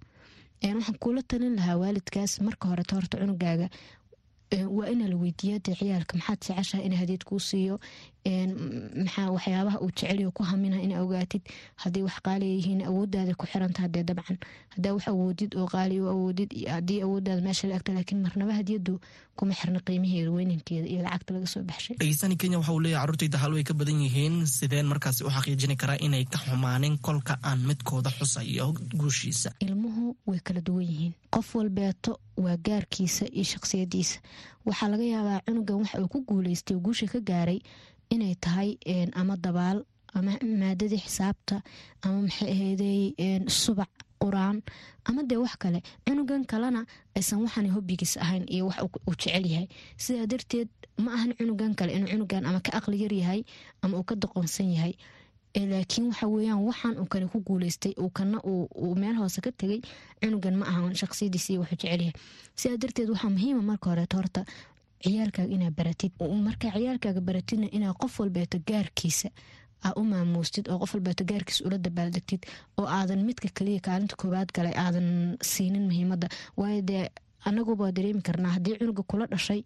Waxaan 0.62 0.98
kuula 1.02 1.22
talin 1.30 1.54
lahaa 1.58 1.76
waalidkaas 1.82 2.32
marka 2.46 2.64
horeta 2.70 2.92
horta 2.96 3.16
cunugaaga 3.20 3.68
waa 4.76 4.88
inaa 4.94 5.08
la 5.12 5.16
weydiiya 5.22 5.58
dee 5.64 5.74
ciyaalka 5.78 6.14
maxaad 6.18 6.38
jeceshaha 6.46 6.82
in 6.86 6.94
hadiyad 7.00 7.24
kuu 7.28 7.38
siiyo? 7.48 7.76
Maxaa 9.02 9.30
waxyaabaha 9.36 9.78
uu 9.80 9.90
jeceliyo 9.90 10.30
ku 10.36 10.42
hamina 10.42 10.78
ina 10.82 11.02
ogaatid? 11.02 11.42
Haday 11.82 12.02
wax 12.02 12.16
qaaliya 12.26 12.54
yihiin 12.58 12.82
awoodaada 12.88 13.34
ku 13.34 13.46
xirantaha 13.46 13.88
dee 13.88 14.02
dabcan. 14.08 14.38
Hadaa 14.74 14.92
wax 14.94 15.04
awoodid 15.08 15.54
oo 15.58 15.66
qaali 15.66 15.98
awoodid 15.98 16.50
haddii 16.74 17.00
awoodaada 17.06 17.40
meesha 17.42 17.68
la 17.68 17.76
agta 17.76 17.92
laakiin 17.92 18.22
marnaba 18.22 18.52
hadiyadu 18.54 19.00
kuma 19.38 19.54
xirna 19.54 19.80
qiimaheeda 19.86 20.30
weynankeeda 20.36 20.86
iyo 20.92 21.00
lacagta 21.06 21.34
laga 21.34 21.46
soo 21.52 21.62
baxshay. 21.62 21.96
Dhegeystani 22.00 22.36
kenya 22.40 22.58
waxa 22.58 22.72
uu 22.72 22.80
leeyahy 22.84 23.00
carruurtayda 23.02 23.38
hal 23.42 23.52
way 23.56 23.64
ka 23.64 23.74
badan 23.74 24.00
yihiin. 24.04 24.46
Sideen 24.46 24.86
markaasi 24.92 25.24
u 25.24 25.30
xaqiijini 25.36 25.76
karaa 25.76 25.98
inay 26.06 26.24
ka 26.24 26.38
xumaanin 26.44 26.98
kolka 26.98 27.38
aan 27.42 27.60
midkooda 27.68 28.10
xusayo 28.18 28.72
guushiisa. 29.00 29.50
Ilmuhu 29.60 30.16
way 30.26 30.40
kala 30.46 30.60
duwan 30.60 30.84
yihiin. 30.90 31.12
Qof 31.30 31.54
walbeeto 31.54 32.18
waa 32.36 32.56
gaarkiisa 32.56 33.24
iyo 33.32 33.44
shaqsiyadiisa 33.52 34.18
waxaa 34.66 34.88
laga 34.92 35.04
yaabaa 35.14 35.40
cunugan 35.46 35.76
waxa 35.82 36.00
uu 36.02 36.08
ku 36.08 36.18
guuleystay 36.28 36.76
guusha 36.76 37.06
ka 37.12 37.20
gaaray 37.20 37.60
inay 38.10 38.34
tahay 38.34 38.70
ama 39.20 39.36
dabaal 39.36 39.84
ama 40.14 40.32
maadadii 40.60 41.02
xisaabta 41.06 41.56
ama 42.02 42.22
maxay 42.26 42.50
ahayday 42.54 43.00
subac 43.48 43.90
quraan 44.22 44.62
ama 45.04 45.22
dee 45.22 45.36
wax 45.36 45.56
kale 45.62 45.80
cunugan 46.06 46.44
kalena 46.46 46.86
aysan 47.16 47.42
waxaan 47.44 47.70
hobbigiis 47.74 48.16
ahayn 48.16 48.44
iyo 48.48 48.66
wax 48.68 48.78
uu 48.82 49.14
jecel 49.20 49.46
yahay. 49.46 49.68
Sidaa 49.96 50.26
darteed 50.26 50.68
ma 50.98 51.12
ahan 51.16 51.32
cunugan 51.38 51.74
kale 51.74 51.92
inuu 51.96 52.08
cunugan 52.12 52.44
ama 52.46 52.60
ka 52.60 52.70
aqli 52.78 53.02
yar 53.02 53.12
yahay 53.12 53.40
ama 53.82 53.98
uu 53.98 54.04
ka 54.04 54.14
doqonsan 54.14 54.72
yahay. 54.76 54.94
Laakiin 55.56 56.06
waxa 56.12 56.26
weyaan 56.28 56.60
waxaan 56.68 56.98
uu 57.00 57.06
kale 57.08 57.26
ku 57.32 57.40
guuleystay 57.40 57.92
uu 57.98 58.10
kana 58.10 58.38
uu 58.44 58.94
meel 58.94 59.16
hoose 59.16 59.40
ka 59.40 59.50
tegay 59.52 59.80
cunugan 60.20 60.54
ma 60.60 60.66
ahan 60.66 60.94
shaqsiyadiis 60.94 61.50
iyo 61.50 61.60
wuxuu 61.60 61.76
jecel 61.80 62.00
yahay. 62.00 62.12
Sidaa 62.56 62.76
darteed 62.76 63.08
waxaa 63.08 63.30
muhiima 63.30 63.62
marka 63.62 63.90
horeeto 63.90 64.16
horta 64.16 64.44
ciyaalkaaga 65.04 65.52
inaa 65.54 65.70
baratid. 65.70 66.12
Markaa 66.20 66.72
ciyaalkaaga 66.76 67.20
baratidna 67.20 67.68
inaa 67.72 67.94
qof 67.94 68.20
walbeeto 68.20 68.58
gaarkiisa 68.68 69.28
aa 69.84 69.92
u 70.00 70.02
maamuustid 70.12 70.68
oo 70.70 70.78
qof 70.78 70.94
walbeeto 70.94 71.24
gaarkiisa 71.30 71.64
ula 71.66 71.78
dabaaldegtid 71.78 72.42
oo 72.78 72.86
aadan 72.98 73.20
midka 73.28 73.48
kaliya 73.58 73.80
kaalinta 73.86 74.16
koobaad 74.20 74.48
galay 74.56 74.74
aadan 74.84 75.08
siinin 75.52 75.84
muhiimada 75.88 76.28
waayo 76.56 76.82
dee 76.90 77.04
anaguba 77.48 77.92
dareemi 77.96 78.22
karnaa 78.28 78.52
haddii 78.56 78.76
cunuga 78.80 79.02
kula 79.10 79.26
dhashay 79.32 79.62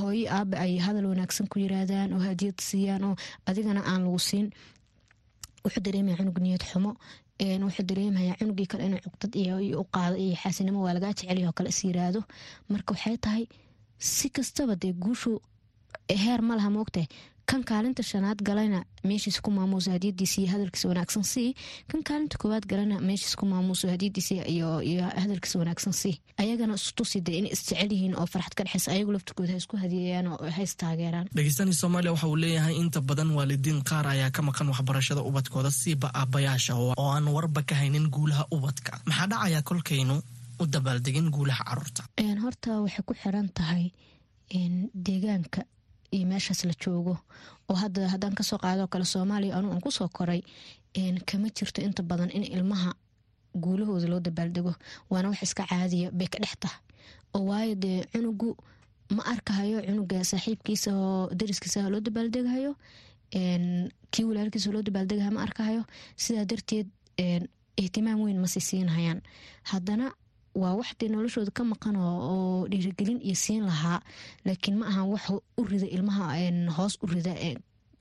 hooyo 0.00 0.26
aaba 0.36 0.56
ay 0.64 0.78
hadal 0.86 1.06
wanaagsan 1.12 1.46
ku 1.50 1.56
yiraahdaan 1.64 2.12
oo 2.14 2.22
hadiyad 2.28 2.58
siiyaan 2.68 3.04
oo 3.08 3.14
adigana 3.48 3.80
aan 3.90 4.02
lagu 4.06 4.18
siin. 4.28 4.46
Wuxuu 5.64 5.82
dareemaya 5.86 6.16
cunug 6.20 6.38
niyad 6.44 6.62
xumo 6.70 6.92
wuxuu 7.66 7.84
dareemaya 7.90 8.32
cunugii 8.38 8.66
kale 8.70 8.82
inuu 8.86 9.00
cugdad 9.04 9.32
iyo 9.42 9.80
u 9.82 9.84
qaado 9.94 10.16
iyo 10.24 10.34
xaasinimo 10.42 10.78
waa 10.84 10.94
lagaa 10.96 11.12
jecelyaho 11.18 11.52
kale 11.58 11.68
is 11.74 11.80
yiraahdo. 11.84 12.20
Marka 12.72 12.90
waxay 12.94 13.16
tahay 13.24 13.44
si 13.98 14.28
kastaba 14.36 14.74
dee 14.82 14.92
guushu 15.02 15.32
heer 16.22 16.40
ma 16.48 16.54
laha 16.58 16.70
moogtahay 16.76 17.08
kan 17.50 17.62
kaalinta 17.70 18.02
shanaad 18.10 18.38
galayna 18.48 18.80
meeshiis 19.08 19.38
ku 19.44 19.50
maamuuso 19.50 19.90
hadiyadiis 19.94 20.38
iyo 20.38 20.48
hadalkiisa 20.54 20.88
wanaagsan 20.88 21.24
sii. 21.32 21.54
Kan 21.90 22.02
kaalinta 22.08 22.38
koowaad 22.38 22.64
galana 22.70 22.96
meeshiis 23.08 23.34
ku 23.40 23.44
maamuuso 23.52 23.88
hadiyadiis 23.92 24.28
iyo 24.54 24.68
hadalkiisa 25.22 25.58
wanaagsan 25.58 25.92
sii. 25.92 26.14
Ayagana 26.42 26.74
istusi 26.80 27.20
dee 27.26 27.38
inay 27.38 27.52
isjecel 27.56 27.90
yihiin 27.92 28.14
oo 28.20 28.26
farxad 28.32 28.54
ka 28.58 28.62
dhexeysa 28.64 28.92
ayagu 28.94 29.12
laftirkooda 29.12 29.52
ha 29.52 29.58
isku 29.62 29.76
hadiyayaan 29.82 30.26
oo 30.32 30.50
hays 30.58 30.76
taageeraan 30.82 31.26
dhegeystaani 31.36 31.74
soomaaliya 31.80 32.12
waxa 32.14 32.28
uu 32.32 32.36
leeyahay 32.44 32.76
inta 32.82 33.00
badan 33.00 33.30
waalidiin 33.38 33.80
qaar 33.90 34.06
ayaa 34.14 34.30
ka 34.36 34.42
maqan 34.48 34.68
waxbarashada 34.72 35.22
ubadkooda 35.30 35.70
siiba 35.80 36.08
aabayaasha 36.20 36.72
oo 36.82 36.94
aan 37.14 37.26
warba 37.36 37.62
ka 37.68 37.74
haynin 37.80 38.06
guulaha 38.14 38.44
ubadka. 38.56 38.92
Maxaa 39.08 39.26
dhacaya 39.32 39.60
kolkaynu 39.62 40.16
u 40.62 40.66
dabaaldegin 40.74 41.28
guulaha 41.34 41.62
carruurta? 41.68 42.02
Horta 42.44 42.70
waxay 42.84 43.02
ku 43.08 43.12
xiran 43.22 43.48
tahay 43.58 43.84
deegaanka 45.06 45.60
iyo 46.14 46.26
meeshaas 46.26 46.64
la 46.64 46.74
joogo 46.82 47.14
oo 47.68 47.74
hadda 47.82 48.08
haddaan 48.12 48.34
ka 48.34 48.42
soo 48.42 48.58
qaadoo 48.58 48.86
kale 48.92 49.04
soomaaliya 49.04 49.56
anuu 49.56 49.70
aan 49.72 49.80
ku 49.80 49.90
soo 49.90 50.08
koray 50.08 50.42
kama 51.28 51.48
jirto 51.56 51.82
inta 51.82 52.02
badan 52.02 52.30
in 52.30 52.42
ilmaha 52.44 52.90
guulahooda 53.54 54.06
loo 54.08 54.20
dabaaldego. 54.20 54.74
Waana 55.10 55.28
wax 55.30 55.42
iska 55.42 55.66
caadiya 55.70 56.10
bay 56.10 56.26
ka 56.32 56.38
dhex 56.42 56.54
tahay. 56.62 56.78
Oo 57.34 57.44
waayo 57.50 57.74
dee 57.74 58.04
cunugu 58.12 58.56
ma 59.16 59.22
arkahayo 59.32 59.82
cunuga 59.86 60.18
saaxiibkiisa 60.24 60.90
oo 60.94 61.28
dariskiisa 61.38 61.88
loo 61.90 62.00
dabaaldegahayo 62.00 62.72
kii 64.10 64.24
walaalkiisa 64.28 64.70
loo 64.72 64.82
dabaaldegahayo 64.82 65.32
ma 65.34 65.42
arkahayo. 65.42 65.82
Sidaa 66.16 66.44
darteed 66.44 66.86
ihtimaam 67.76 68.20
weyn 68.22 68.38
masi 68.40 68.60
siinhayaan 68.60 69.20
haddana 69.70 70.12
waa 70.54 70.74
wax 70.78 70.90
dee 70.98 71.08
noloshooda 71.08 71.50
ka 71.50 71.62
maqan 71.64 71.96
oo 71.96 72.66
dhiirigelin 72.70 73.20
iyo 73.22 73.34
siin 73.44 73.62
lahaa 73.70 73.98
laakiin 74.44 74.76
ma 74.80 74.86
ahan 74.90 75.06
wax 75.14 75.24
u 75.60 75.62
rida 75.70 75.86
ilmaha 75.96 76.24
hoos 76.76 76.94
u 77.04 77.06
rida 77.06 77.32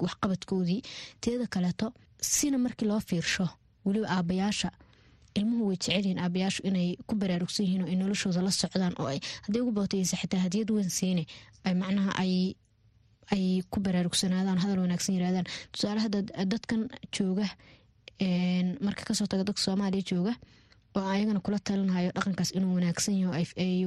waxqabadkoodii 0.03 0.81
teeda 1.21 1.45
kaleeto 1.53 1.87
sina 2.21 2.57
markii 2.57 2.87
loo 2.87 2.99
fiirsho 2.99 3.45
weliba 3.85 4.07
aabayaasha 4.15 4.69
ilmuhu 5.39 5.67
way 5.67 5.77
jecelyihiin 5.77 6.19
aabayaashu 6.19 6.61
inay 6.69 6.89
ku 7.07 7.15
baraarugsan 7.21 7.65
yihiin 7.65 7.81
oo 7.83 7.87
ay 7.91 7.95
noloshooda 8.01 8.41
la 8.41 8.51
socdaan 8.51 8.93
oo 9.01 9.07
hadday 9.45 9.61
ugu 9.61 9.71
bootaysa 9.77 10.17
xitaa 10.21 10.39
hadiyad 10.45 10.69
weyn 10.75 10.89
siine 10.89 11.23
macnaha 11.81 12.11
ay 12.23 12.33
ay 13.35 13.45
ku 13.71 13.77
baraarugsanaadaan 13.85 14.59
hadal 14.63 14.79
wanaagsan 14.85 15.15
yirahdaan 15.15 15.45
tusaale 15.71 15.99
hadda 16.05 16.19
dadkan 16.51 16.81
jooga 17.15 17.45
marka 18.85 19.03
ka 19.07 19.13
soo 19.13 19.27
taga 19.31 19.43
dadka 19.43 19.61
soomaaliya 19.61 20.03
jooga 20.11 20.33
oo 20.97 21.05
ayagana 21.13 21.39
kula 21.45 21.59
talinhayo 21.67 22.09
dhaqankaas 22.17 22.51
inuu 22.57 22.73
wanaagsan 22.77 23.15
yaho 23.21 23.33
ay 23.33 23.85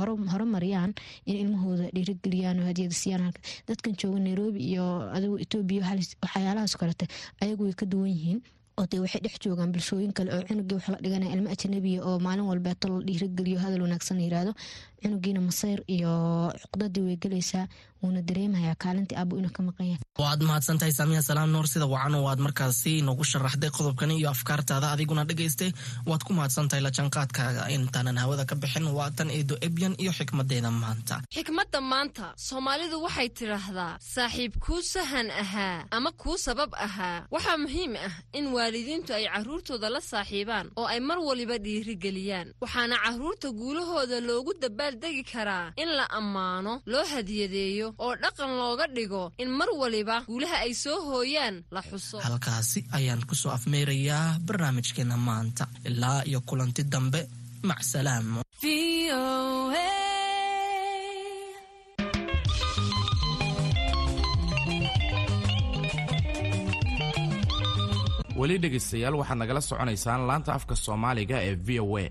horumariyaan 0.00 0.92
in 1.26 1.36
ilmahooda 1.42 1.90
dhiirigeliyaan 1.94 2.60
oo 2.62 2.66
hadiyada 2.70 2.94
siiyaan 3.02 3.32
dadkan 3.68 3.94
jooga 4.00 4.18
nairobi 4.26 4.60
iyo 4.72 4.86
adigu 5.16 5.36
etoobiya 5.44 5.82
waxyaalahaas 6.22 6.76
kalete 6.82 7.06
ayagu 7.42 7.64
way 7.66 7.74
ka 7.74 7.86
duwan 7.86 8.10
yihiin. 8.10 8.40
Oo 8.78 8.84
dee 8.92 9.00
waxay 9.00 9.20
dhex 9.24 9.36
joogaan 9.44 9.72
bulshooyin 9.72 10.12
kale 10.12 10.30
oo 10.36 10.42
cunugii 10.48 10.76
wax 10.78 10.88
la 10.92 10.98
dhiganaya 11.04 11.32
ilmo 11.36 11.48
ajanabiya 11.54 12.00
oo 12.08 12.18
maalin 12.26 12.44
walbeeto 12.50 12.88
la 12.92 12.98
dhiirigeliyo 13.08 13.58
hadal 13.64 13.82
wanaagsan 13.86 14.16
la 14.20 14.24
yiraahdo 14.26 14.52
cunugiina 15.06 15.40
masayr 15.48 15.80
iyo 15.86 16.12
cuqdadii 16.62 17.02
way 17.06 17.16
gelaysaa 17.22 17.66
wuuna 18.02 18.20
dareemayaa 18.28 18.74
kaalintii 18.82 19.16
aabo 19.16 19.38
inuu 19.38 19.50
ka 19.56 19.62
maqan 19.62 19.86
yahay. 19.90 20.02
Waad 20.18 20.40
mahadsantahay 20.48 20.92
saamiya 20.92 21.22
salaam 21.22 21.50
nuur 21.54 21.66
sida 21.72 21.86
wacan 21.86 22.14
waad 22.26 22.38
markaasi 22.46 22.92
noogu 23.06 23.24
sharaxday 23.30 23.70
qodobkani 23.76 24.14
iyo 24.20 24.28
afkaartaada 24.30 24.90
adiguna 24.94 25.24
dhegaystay. 25.24 25.70
Waad 26.06 26.22
ku 26.26 26.32
mahadsantahay 26.38 26.82
lajanqaadkaaga 26.84 27.62
intaanan 27.76 28.18
hawada 28.22 28.44
ka 28.50 28.54
bixin 28.54 28.86
waa 28.98 29.10
tan 29.16 29.30
eedo 29.30 29.54
ebyan 29.66 29.94
iyo 30.02 30.12
xikmadeeda 30.18 30.70
maanta. 30.70 31.16
Xikmadda 31.34 31.80
maanta 31.80 32.24
soomaalidu 32.48 32.96
waxay 33.06 33.28
tidhaahdaa 33.38 33.92
saaxiib 34.14 34.52
kuu 34.64 34.82
sahan 34.92 35.30
ahaa 35.42 35.86
ama 35.96 36.10
kuu 36.20 36.36
sabab 36.46 36.70
ahaa. 36.86 37.24
Waxaa 37.34 37.56
muhiim 37.64 37.92
ah 38.06 38.12
in 38.38 38.46
waalidiintu 38.56 39.10
ay 39.18 39.24
carruurtooda 39.34 39.88
la 39.94 40.00
saaxiibaan 40.10 40.66
oo 40.76 40.84
ay 40.92 41.00
mar 41.08 41.18
waliba 41.28 41.56
dhiirigeliyaan. 41.64 42.48
Waxaana 42.62 42.96
carruurta 43.04 43.48
guulahooda 43.60 44.20
loogu 44.28 44.52
dabaaldegi 44.96 45.24
karaa 45.32 45.72
in 45.76 45.88
la 45.98 46.06
ammaano 46.18 46.72
loo 46.92 47.04
hadiyadeeyo 47.12 47.88
oo 47.98 48.14
dhaqan 48.22 48.50
looga 48.60 48.86
dhigo 48.96 49.32
in 49.42 49.50
mar 49.58 49.68
waliba 49.80 50.16
guulaha 50.28 50.56
ay 50.64 50.72
soo 50.74 50.98
hooyaan 51.08 51.64
la 51.74 51.80
xuso. 51.88 52.18
Halkaasi 52.26 52.80
ayaan 52.96 53.22
ku 53.28 53.34
soo 53.34 53.52
afmeerayaa 53.52 54.38
barnaamijkeena 54.46 55.16
maanta. 55.16 55.64
Ilaa 55.88 56.22
iyo 56.28 56.40
kulanti 56.48 56.82
dambe 56.92 57.20
macsalaamo 57.68 58.40
weli 68.40 68.56
dhegaystayaal 68.62 69.14
waxaad 69.20 69.38
nagala 69.40 69.60
soconaysaan 69.68 70.22
laanta 70.28 70.50
afka 70.58 70.74
soomaaliga 70.84 71.36
ee 71.48 71.54
v 71.66 71.68
o 71.80 71.86
a 72.02 72.04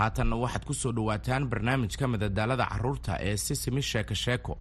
haatanna 0.00 0.36
waxaad 0.42 0.64
ku 0.68 0.74
soo 0.82 0.92
dhowaataan 0.96 1.42
barnaamijka 1.52 2.04
madadaalada 2.14 2.66
carruurta 2.72 3.12
ee 3.28 3.36
sisimi 3.46 3.82
sheeko 3.90 4.14
sheeko 4.24 4.52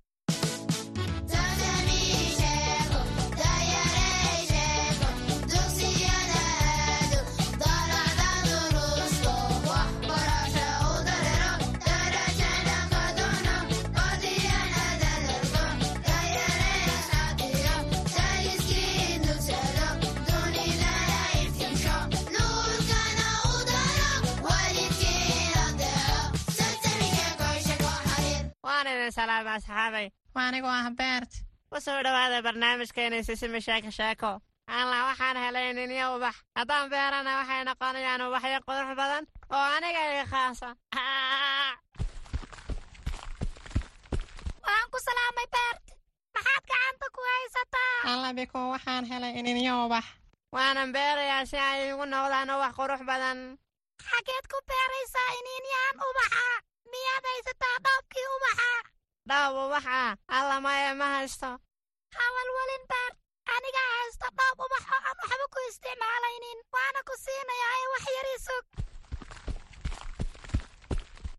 idin 29.09 29.15
salaama 29.21 29.53
asxaabay 29.57 30.07
waa 30.35 30.47
anigoo 30.49 30.69
ah 30.79 30.89
beert 30.99 31.31
ku 31.69 31.77
soo 31.81 31.99
dhowaada 32.05 32.41
barnaamijkeena 32.45 33.23
sisimi 33.23 33.61
sheeko 33.61 33.91
sheeko 33.91 34.31
alla 34.77 34.97
waxaan 35.09 35.37
helay 35.43 35.73
ninyo 35.73 36.15
ubax 36.15 36.35
haddaan 36.57 36.89
beerana 36.89 37.31
waxay 37.39 37.63
noqonayaan 37.65 38.21
ubaxyo 38.27 38.59
qurux 38.67 38.89
badan 39.01 39.23
oo 39.55 39.65
aniga 39.77 40.01
ii 40.13 40.25
khaasa 40.31 40.69
waan 44.65 44.85
ku 44.93 44.97
salaamay 45.07 45.47
beert 45.55 45.83
maxaad 46.35 46.63
gacanta 46.71 47.05
ku 47.15 47.21
haysataa 47.31 48.13
alla 48.13 48.29
biko 48.37 48.59
waxaan 48.73 49.05
helay 49.11 49.33
ininyo 49.39 49.85
ubax 49.85 50.05
waanan 50.55 50.89
beerayaa 50.95 51.45
si 51.45 51.57
ay 51.57 51.89
igu 51.91 52.05
noqdaan 52.05 52.49
ubax 52.55 52.73
qurux 52.79 53.01
badan 53.09 53.37
xageed 54.09 54.45
ku 54.51 54.57
beeraysaa 54.69 55.29
iniinyahan 55.39 55.95
ubaxa 56.09 56.47
miyaad 56.91 57.25
haysataa 57.31 57.75
dhoobkii 57.85 58.27
ubaxa 58.37 58.71
dhoob 59.29 59.55
ubax 59.65 59.85
ah 60.01 60.11
alla 60.37 60.55
maya 60.65 60.91
ma 61.01 61.07
haysto. 61.15 61.49
Hawalwalin 62.17 62.83
beert 62.91 63.15
anigaa 63.55 63.89
haysta 63.97 64.27
dhoob 64.37 64.57
ubax 64.65 64.83
oo 64.93 64.99
aan 65.07 65.17
waxba 65.21 65.45
ku 65.53 65.59
isticmaalaynin 65.69 66.59
waana 66.75 66.99
ku 67.07 67.13
siinayaa 67.23 67.75
ee 67.81 67.87
wax 67.93 68.03
yarii 68.17 68.39
sug. 68.47 68.65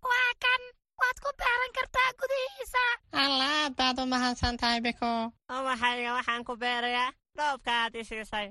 Waa 0.09 0.31
kan 0.45 0.63
waad 1.01 1.17
ku 1.25 1.31
beeran 1.41 1.73
kartaa 1.79 2.11
gudihiisa. 2.21 2.85
Alla 3.23 3.47
aad 3.63 3.73
baad 3.79 3.97
u 4.03 4.07
mahadsan 4.13 4.57
tahay 4.61 4.81
biko. 4.87 5.11
Ubaxayga 5.57 6.11
waxaan 6.19 6.43
ku 6.49 6.53
beerayaa? 6.63 7.11
Dhoobka 7.39 7.71
aad 7.83 7.95
i 8.01 8.03
siisay 8.09 8.49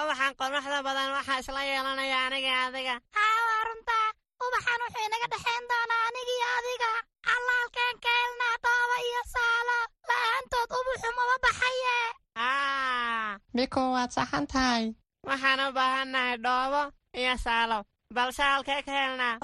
ubaxan 0.00 0.32
quruxda 0.38 0.78
badan 0.86 1.10
waxaa 1.16 1.38
isla 1.42 1.62
yeelanaya 1.70 2.18
aniga 2.26 2.52
adiga 2.66 2.94
haa 3.16 3.38
waa 3.48 3.62
runtaa 3.68 4.06
ubaxan 4.44 4.80
wuxuu 4.84 5.04
inaga 5.08 5.26
dhexayn 5.32 5.64
doonaa 5.70 5.99
allaalkeen 8.00 8.04
ka 8.04 8.10
helnaa 8.18 8.56
dhooba 8.64 8.96
iyo 9.08 9.22
saalo 9.34 9.78
la'aantood 10.08 10.70
ubuxu 10.78 11.08
maba 11.16 11.36
baxaye. 11.44 11.98
Biko 13.56 13.80
waad 13.94 14.10
saxan 14.16 14.46
tahay? 14.52 14.84
Waxaan 15.28 15.60
u 15.68 15.72
baahannahay 15.76 16.36
dhoobo 16.44 16.82
iyo 17.20 17.34
saalo 17.44 17.78
balse 18.14 18.42
halkee 18.42 18.82
ka 18.86 18.92
helnaa 19.00 19.36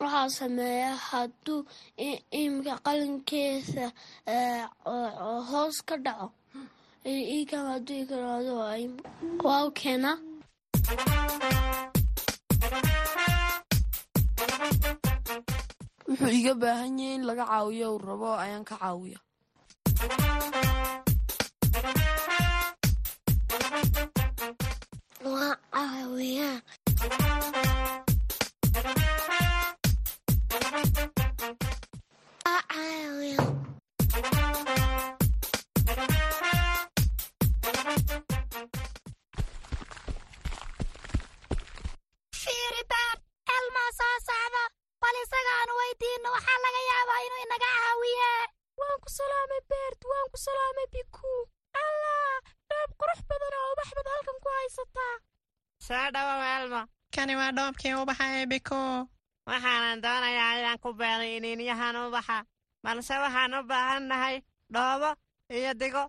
waxaa 0.00 0.28
sameeya 0.38 0.90
hadduu 1.08 1.60
imika 2.40 2.74
qalinkeesa 2.86 3.84
hoos 5.50 5.76
ka 5.88 5.96
dhaco. 6.04 6.26
Ikan 7.38 7.64
hadduu 7.70 7.98
ikaraado 8.02 8.52
waa 9.46 9.62
u 9.66 9.70
keenaa 9.78 10.16
wuxuu 16.08 16.32
iga 16.38 16.52
baahan 16.62 16.98
yahay 17.00 17.14
in 17.16 17.22
laga 17.28 17.44
caawiyo 17.50 17.86
uu 17.94 18.02
rabo 18.08 18.28
ayaan 18.44 18.64
ka 18.68 18.74
caawiya. 18.82 19.18
Waa 25.32 25.54
caawiyaa 25.72 26.56
balse 63.06 63.20
waxaan 63.22 63.54
u 63.54 63.62
baahan 63.70 64.08
nahay 64.08 64.36
dhoobo 64.74 65.10
iyo 65.50 65.72
digo. 65.80 66.04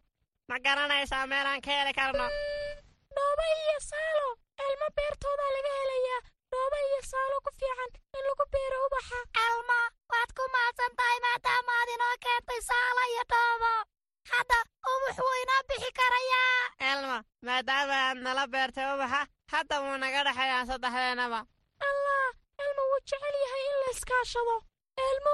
Ma 0.50 0.58
garanaysaa 0.60 1.28
meelaan 1.28 1.62
ka 1.62 1.72
heli 1.72 1.94
karno 1.94 2.26
dhoobo 3.16 3.44
iyo 3.62 3.78
saalo 3.90 4.28
elmo 4.66 4.88
beertoodaa 4.98 5.52
laga 5.56 5.72
helayaa. 5.80 6.22
Dhoobo 6.52 6.78
iyo 6.88 7.02
saalo 7.12 7.36
ku 7.46 7.50
fiican 7.60 7.92
in 8.18 8.24
lagu 8.28 8.46
beero 8.54 8.78
ubaxa. 8.88 9.20
Elmo 9.46 9.80
waad 10.12 10.30
ku 10.38 10.44
mahadsan 10.54 10.92
tahay 10.98 11.20
maadaama 11.26 11.72
aad 11.80 11.90
inoo 11.96 12.16
keentay 12.24 12.62
saalo 12.70 13.02
iyo 13.14 13.24
dhoobo 13.32 13.72
hadda 14.32 14.58
ubux 14.92 15.18
wuu 15.26 15.36
inoo 15.44 15.62
bixi 15.70 15.92
karayaa. 16.00 16.64
Elmo 16.92 17.18
maadaama 17.46 17.96
aad 18.08 18.18
nala 18.26 18.44
beertay 18.54 18.88
ubaxa 18.96 19.22
hadda 19.54 19.76
wuu 19.84 19.98
naga 20.02 20.24
dhexayaa 20.28 20.66
saddexdeenaba. 20.70 21.40
Allah 21.88 22.28
elmo 22.64 22.82
wuu 22.90 23.00
jecel 23.10 23.36
yahay 23.44 23.64
in 23.72 23.78
la 23.84 23.90
iskaashado. 23.96 24.56
Elmo 25.08 25.34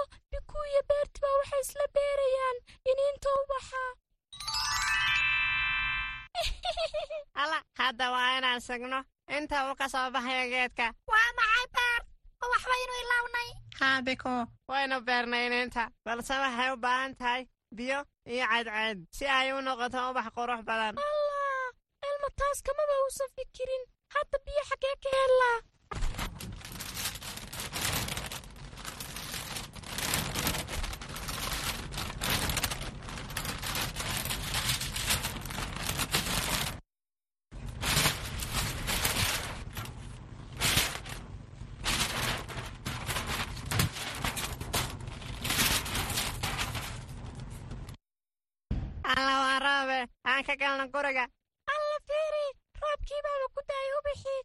iyo 0.71 0.81
beertiba 0.89 1.29
waxay 1.39 1.61
isla 1.65 1.85
beerayaan. 1.95 2.57
Iniinta 2.89 3.29
ubaxa 3.41 3.83
alla 7.41 7.57
hadda 7.79 8.05
waa 8.11 8.37
inaan 8.37 8.61
sugno. 8.67 8.99
Inta 9.37 9.57
uu 9.67 9.75
ka 9.79 9.87
soo 9.93 10.07
baxayo 10.15 10.45
geedka. 10.53 10.85
Waa 11.11 11.29
maxay 11.37 11.65
beer? 11.75 12.01
Ubax 12.43 12.63
baynu 12.71 12.93
ilawnay. 13.03 13.49
Haa 13.79 14.01
biko 14.07 14.31
waynu 14.69 14.95
beernay 15.07 15.43
iniinta. 15.47 15.83
Balse 16.05 16.33
waxay 16.43 16.69
u 16.73 16.77
baahan 16.85 17.15
tahay 17.19 17.41
biyo 17.77 17.99
iyo 18.33 18.45
cadceed 18.51 18.97
si 19.17 19.25
ay 19.37 19.47
u 19.55 19.61
noqoto 19.61 19.99
ubax 20.09 20.27
qurux 20.35 20.61
badan. 20.69 20.93
Allah 21.05 21.67
elmo 22.07 22.27
taas 22.39 22.59
kamaba 22.65 22.95
uusan 23.03 23.29
fikirin. 23.35 23.83
Hadda 24.13 24.37
biyo 24.45 24.61
xaggee 24.69 24.95
ka 25.03 25.09
helaa 25.17 25.57
alla 49.03 49.33
waa 49.45 49.59
roobe 50.43 50.51
aan 50.51 50.57
ka 50.57 50.61
galno 50.61 50.85
guriga 50.93 51.25
alla 51.73 51.97
fiiri 52.07 52.45
roobkii 52.81 53.21
baaba 53.25 53.45
ku 53.55 53.59
daayay 53.69 53.93
ubixii 53.99 54.41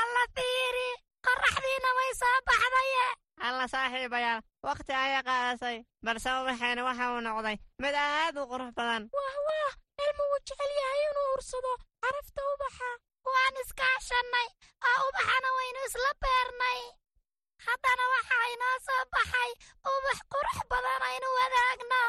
alla 0.00 0.22
fiiri 0.36 0.88
qorraxdiina 1.26 1.90
way 1.98 2.10
soo 2.20 2.38
baxdaye 2.48 3.06
alla 3.48 3.64
saaxiibayaal 3.74 4.40
wakhti 4.68 4.92
ayay 5.04 5.22
qaadasay 5.28 5.76
balse 6.06 6.28
ubaxeena 6.40 6.82
waxa 6.88 7.04
uu 7.12 7.20
noqday 7.26 7.56
mid 7.82 7.94
aad 8.04 8.34
u 8.40 8.44
qurux 8.50 8.70
badan 8.78 9.02
wah 9.16 9.36
wah 9.48 9.72
elmo 10.04 10.22
wuu 10.30 10.40
jecel 10.48 10.72
yahay 10.80 11.00
inuu 11.10 11.28
ursado 11.36 11.72
carafta 12.02 12.40
ubaxa 12.54 12.88
waan 13.32 13.54
iskaashannay 13.62 14.48
oo 14.88 14.98
ubaxana 15.08 15.48
waynu 15.58 15.80
isla 15.88 16.10
beernay 16.22 16.80
haddana 17.66 18.04
waxaa 18.14 18.44
inoo 18.54 18.76
soo 18.86 19.02
baxay 19.14 19.50
ubax 19.92 20.18
qurux 20.32 20.58
badan 20.70 21.02
aynu 21.10 21.28
wadaagno. 21.38 22.02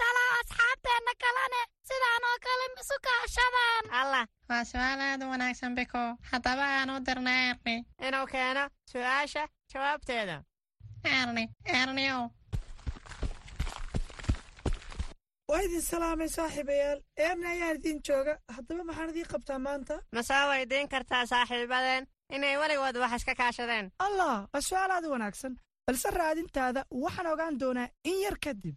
Talaa 0.00 0.32
asxaabteenna 0.40 1.12
kalene 1.22 1.60
sidaan 1.88 2.22
oo 2.30 2.36
kale 2.46 2.66
isu 2.82 2.96
kaashadaan. 3.06 3.84
Allah 4.00 4.24
waa 4.48 4.64
su'aal 4.70 5.00
aad 5.08 5.22
u 5.24 5.30
wanaagsan 5.32 5.74
biko 5.78 6.02
haddaba 6.30 6.64
aan 6.78 6.90
u 6.94 6.96
dirna 7.06 7.32
erni 7.48 7.76
inuu 8.06 8.26
keeno 8.34 8.64
su'aasha 8.92 9.44
jawaabteeda. 9.72 10.36
Erni 11.16 11.44
erniow 11.80 12.22
waa 15.48 15.60
idin 15.66 15.82
salaamay 15.82 16.28
saaxiibayaal. 16.28 17.00
Eerna 17.16 17.48
ayaa 17.54 17.72
idin 17.78 17.98
jooga. 18.08 18.34
Haddaba 18.56 18.82
maxaan 18.88 19.10
idiin 19.10 19.28
qabtaa 19.32 19.58
maanta? 19.66 19.94
Ma 20.14 20.22
soo 20.28 20.44
weydiin 20.50 20.88
kartaa 20.88 21.26
saaxiibadeen 21.32 22.06
inay 22.34 22.56
weligood 22.62 22.96
wax 23.02 23.12
iska 23.18 23.34
kaashadeen. 23.40 23.86
Allah 24.06 24.34
waa 24.52 24.62
su'aal 24.68 24.90
aad 24.90 25.04
u 25.06 25.10
wanaagsan. 25.14 25.52
Balse 25.86 26.08
raadintaada 26.10 26.80
waxaan 27.04 27.26
ogaan 27.32 27.58
doonaa 27.62 27.88
in 28.10 28.18
yar 28.24 28.36
kadib 28.44 28.76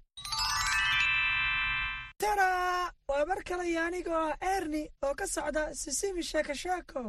tadaa 2.18 2.92
waa 3.10 3.26
mar 3.30 3.44
kale 3.48 3.64
iyo 3.70 3.82
anigoo 3.88 4.16
ah 4.30 4.36
erni 4.56 4.84
oo 5.06 5.14
ka 5.20 5.26
socda 5.28 5.74
sisimi 5.82 6.24
sheeko 6.24 6.54
sheeko 6.54 7.02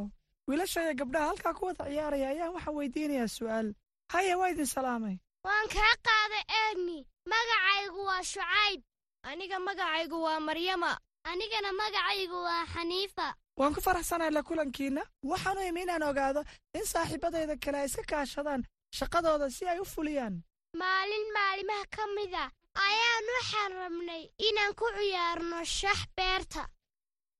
wiilasha 0.47 0.83
iyo 0.83 0.93
gabdhaha 0.99 1.27
halkaa 1.29 1.53
ku 1.53 1.65
wada 1.65 1.83
ciyaaraya 1.89 2.27
ayaan 2.29 2.53
waxaan 2.55 2.75
weydiinayaa 2.77 3.27
su'aal. 3.37 3.67
Haya 4.13 4.37
waa 4.37 4.49
idin 4.53 4.65
salaamay. 4.65 5.15
Waan 5.47 5.67
kaa 5.75 5.93
qaaday 6.07 6.43
eegni 6.61 6.99
magacaygu 7.31 8.01
waa 8.09 8.23
shucayb. 8.31 8.81
Aniga 9.29 9.59
magacaygu 9.59 10.17
waa 10.27 10.39
maryama. 10.39 10.91
Anigana 11.31 11.71
magacaygu 11.81 12.37
waa 12.47 12.65
xaniifa 12.73 13.27
waan 13.59 13.73
ku 13.75 13.81
faraxsanahay 13.81 14.31
la 14.31 14.41
kulankiinna. 14.43 15.01
Waxaanu 15.31 15.61
imi 15.69 15.81
inaan 15.85 16.03
ogaado 16.09 16.41
in 16.77 16.85
saaxiibadayda 16.91 17.55
kale 17.63 17.77
ay 17.79 17.85
iska 17.89 18.03
kaashadaan 18.11 18.61
shaqadooda 18.97 19.49
si 19.49 19.65
ay 19.67 19.79
u 19.79 19.85
fuliyaan. 19.85 20.35
Maalin 20.81 21.25
maalimaha 21.37 21.85
ka 21.95 22.03
mida 22.15 22.43
ayaan 22.87 23.25
waxaan 23.37 23.71
rabnay 23.81 24.23
inaan 24.47 24.73
ku 24.79 24.85
ciyaarno 24.97 25.59
shax 25.65 25.99
beerta. 26.17 26.63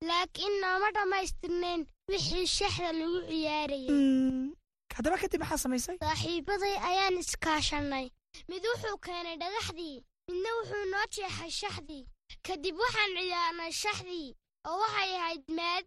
Laakiin 0.08 0.56
nooma 0.62 0.89
dhammaystirnayn 0.95 1.82
wixii 2.10 2.47
shaxda 2.58 2.91
lagu 2.99 3.19
ciyaarayay. 3.30 3.88
Haddaba 4.97 5.17
kadib 5.21 5.41
maxaa 5.41 5.58
samaysay? 5.63 5.97
Saaxiibaday 6.03 6.75
ayaan 6.89 7.17
iskaashannay 7.21 8.06
mid 8.49 8.63
wuxuu 8.69 8.97
keenay 9.06 9.38
dhagaxdii 9.41 9.95
midna 10.27 10.49
wuxuu 10.58 10.86
noo 10.93 11.06
jeexay 11.15 11.51
shaxdii. 11.62 12.03
Kadib 12.47 12.75
waxaan 12.84 13.12
ciyaarnay 13.17 13.71
shaxdii 13.84 14.27
oo 14.69 14.77
waxay 14.82 15.12
ahayd 15.19 15.45
maad 15.58 15.86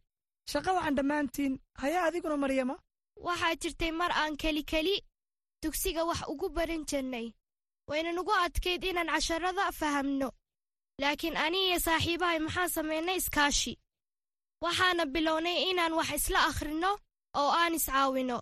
shaqa 0.51 0.71
wacan 0.77 0.95
dhammaantiin 0.97 1.55
haya 1.81 1.99
adiguna 2.07 2.37
maryama? 2.43 2.77
Waxaa 3.27 3.55
jirtay 3.63 3.93
mar 4.01 4.11
aan 4.21 4.35
kelikeli 4.43 4.97
dugsiga 5.63 6.03
wax 6.09 6.21
ugu 6.33 6.47
baran 6.57 6.83
jirnay 6.91 7.27
wayna 7.89 8.11
nugu 8.13 8.33
adkayd 8.45 8.85
inaan 8.85 9.11
casharada 9.15 9.65
fahamno. 9.81 10.29
Laakiin 11.01 11.37
ani 11.45 11.59
iyo 11.69 11.79
saaxiibahay 11.87 12.39
maxaan 12.45 12.69
samaynay 12.75 13.17
iskaashi? 13.21 13.73
Waxaana 14.65 15.05
bilownay 15.15 15.59
inaan 15.71 15.93
wax 15.99 16.09
isla 16.19 16.39
akhrinno 16.51 16.91
oo 17.41 17.51
aan 17.61 17.75
iscaawinno 17.79 18.39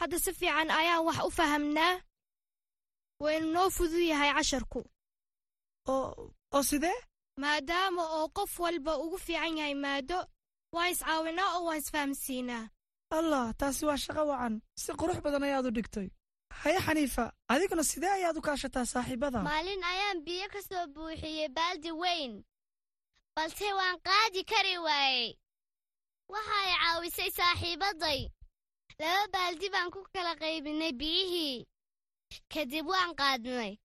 hadda 0.00 0.18
si 0.24 0.32
fiican 0.38 0.70
ayaan 0.80 1.04
wax 1.06 1.18
u 1.28 1.30
fahamnaa. 1.38 1.94
Waynu 3.22 3.46
noo 3.54 3.68
fudu 3.76 3.98
yahay 4.10 4.30
casharku. 4.36 4.80
Oo 5.88 6.62
sidee? 6.68 6.98
Maadaama 7.40 8.02
oo 8.16 8.28
qof 8.36 8.52
walba 8.60 8.92
ugu 9.04 9.18
fiican 9.26 9.56
yahay 9.58 9.74
maado 9.84 10.18
waan 10.74 10.90
iscaawinaa 10.94 11.50
oo 11.56 11.64
waan 11.68 11.78
isfahamsiinaa 11.82 12.64
allah 13.18 13.44
taasi 13.60 13.86
waa 13.88 13.96
shaqo 14.04 14.22
wacan. 14.30 14.54
Si 14.82 14.92
qurux 15.00 15.18
badan 15.24 15.42
ayaad 15.48 15.66
u 15.66 15.70
dhigtay. 15.76 16.08
Haya 16.62 16.80
xaniifa 16.86 17.24
adiguna 17.52 17.84
sidee 17.90 18.12
ayaad 18.18 18.36
u 18.36 18.42
kaashataa 18.48 18.86
saaxiibada? 18.92 19.40
Maalin 19.42 19.82
ayaan 19.92 20.18
biyo 20.26 20.46
ka 20.54 20.60
soo 20.68 20.86
buuxiyey 20.94 21.48
baaldi 21.58 21.90
weyn 22.02 22.32
balse 23.36 23.68
waan 23.78 23.98
qaadi 24.08 24.42
kari 24.52 24.76
waayey. 24.86 25.30
Waxay 26.32 26.70
caawisay 26.82 27.30
saaxiibaday. 27.38 28.20
Laba 29.00 29.24
baaldi 29.34 29.66
baan 29.74 29.90
ku 29.94 30.00
kala 30.14 30.32
qaybinay 30.42 30.92
biyihii. 31.00 31.64
Kadib 32.52 32.86
waan 32.92 33.12
qaadnay. 33.20 33.72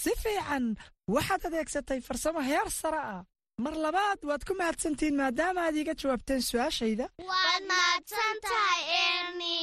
Si 0.00 0.12
fiican 0.22 0.66
waxaad 1.14 1.42
adeegsatay 1.48 2.00
farsamo 2.06 2.40
heer 2.48 2.68
sare 2.70 3.00
ah 3.14 3.22
mar 3.64 3.74
labaad 3.84 4.20
waad 4.30 4.42
ku 4.48 4.52
mahadsantihiin 4.60 5.16
maadaama 5.22 5.60
aad 5.66 5.76
iiga 5.80 5.94
jawaabteen 6.02 6.42
su'aashayda. 6.50 7.06
Waad 7.30 7.62
mahadsan 7.72 8.36
tahay 8.46 8.82
erni 9.04 9.58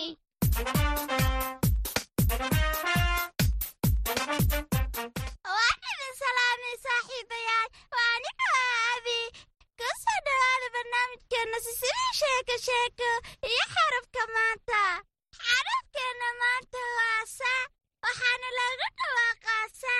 xarafkeenna 15.43 16.29
maanta. 16.41 16.79
Waa 16.97 17.21
sa 17.37 17.51
waxaana 18.03 18.49
lagu 18.59 18.87
dhawaaqaa 18.99 19.65
sa 19.79 19.95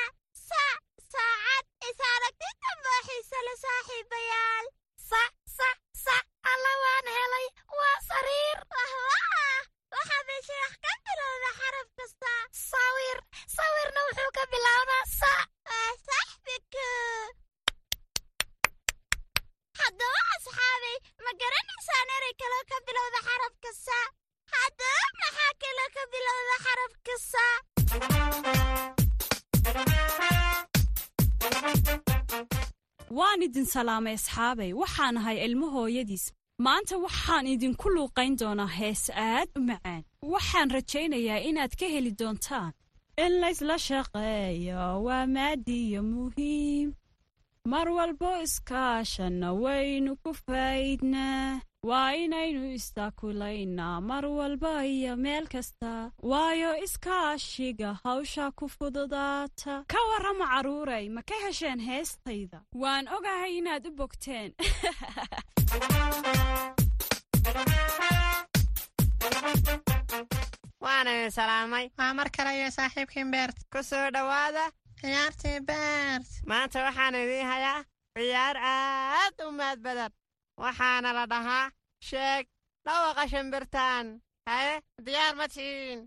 saacad 1.11 1.65
is 1.89 1.99
aragtida 2.13 2.71
booxiisa 2.83 3.37
la 3.47 3.53
saaxiibayaal. 3.63 4.65
Sa 5.09 5.21
sa 5.57 5.69
sa 6.03 6.15
alla 6.51 6.71
waan 6.83 7.07
helay. 7.17 7.47
Waa 7.79 7.97
sariir. 8.09 8.57
Wahwaa 8.73 9.57
waxaa 9.95 10.23
meesha 10.29 10.55
wax 10.63 10.73
ka 10.85 10.91
bilowda 11.05 11.49
xaraf 11.59 11.87
kasta. 11.97 12.33
Sawir. 12.69 13.17
Sawirna 13.55 14.01
wuxuu 14.07 14.31
ka 14.37 14.43
bilowdaa 14.53 15.05
sa. 15.19 15.33
Waa 15.69 15.91
saxbika 16.07 16.87
haddaba 19.79 20.21
asxaabay 20.35 20.97
ma 21.23 21.31
garanaysaan 21.41 22.09
erey 22.17 22.33
kaloo 22.41 22.63
ka 22.71 22.77
bilowda 22.87 23.19
xarafka 23.27 23.71
sa 23.85 23.99
haddaba 24.53 25.05
maxaa 25.21 25.53
kaloo 25.63 25.89
ka 25.97 26.03
bilowda 26.13 26.55
xarafka 26.65 27.15
sa 27.31 27.45
waan 33.17 33.41
idin 33.47 33.65
salaamay 33.75 34.15
asxaabay 34.19 34.71
waxaan 34.81 35.17
ahay 35.19 35.37
ilmo 35.47 35.67
hooyadiis. 35.75 36.25
Maanta 36.65 36.95
waxaan 37.05 37.45
idinku 37.53 37.87
luuqayn 37.95 38.33
doonaa 38.41 38.71
hees 38.79 39.03
aad 39.29 39.49
u 39.57 39.61
macaan. 39.69 40.01
Waxaan 40.33 40.69
rajaynayaa 40.75 41.39
inaad 41.49 41.73
ka 41.79 41.85
heli 41.93 42.11
doontaan. 42.19 42.71
In 43.23 43.33
laysla 43.41 43.75
shaqeeyo 43.87 44.83
waa 45.05 45.25
maadiyo 45.35 46.01
muhiim. 46.13 46.87
Mar 47.71 47.87
walbo 47.97 48.31
iskaashanna 48.45 49.49
waynu 49.63 50.11
ku 50.23 50.31
faydnaa 50.45 51.61
waa 51.89 52.11
inaynu 52.11 52.61
istaakulaynaa 52.73 54.01
mar 54.01 54.25
walba 54.25 54.85
iyo 54.85 55.15
meel 55.15 55.47
kasta. 55.47 56.11
Waayo 56.31 56.71
iskaashiga 56.85 57.93
hawsha 58.03 58.51
ku 58.51 58.65
fududaata. 58.69 59.73
Ka 59.87 59.99
warrama 60.09 60.45
carruuray 60.53 61.09
ma 61.09 61.21
ka 61.21 61.35
hesheen 61.45 61.79
heestayda? 61.79 62.59
Waan 62.81 63.05
ogahay 63.07 63.57
inaad 63.57 63.85
u 63.87 63.91
bogteen. 63.91 64.51
Waan 70.85 71.07
idin 71.07 71.31
salaamay. 71.31 71.85
Waa 71.97 72.13
mar 72.13 72.29
kale 72.35 72.51
iyo 72.59 72.69
saaxiibkiin 72.71 73.31
beert. 73.31 73.57
Ku 73.71 73.83
soo 73.83 74.09
dhowaada 74.15 74.65
ciyaartii 75.01 75.59
beert. 75.69 76.29
Maanta 76.49 76.83
waxaan 76.87 77.15
idiin 77.15 77.47
hayaa 77.53 77.79
ciyaar 78.17 78.57
aad 78.57 79.35
u 79.47 79.51
maad 79.51 79.79
badan 79.85 80.11
waxaana 80.61 81.09
la 81.17 81.25
dhahaa 81.31 81.71
sheeg 82.07 82.43
dhawaqa 82.85 83.23
shimbirtaan 83.31 84.05
haye 84.49 84.73
diyaar 85.05 85.33
ma 85.39 85.45
tihiin 85.53 86.01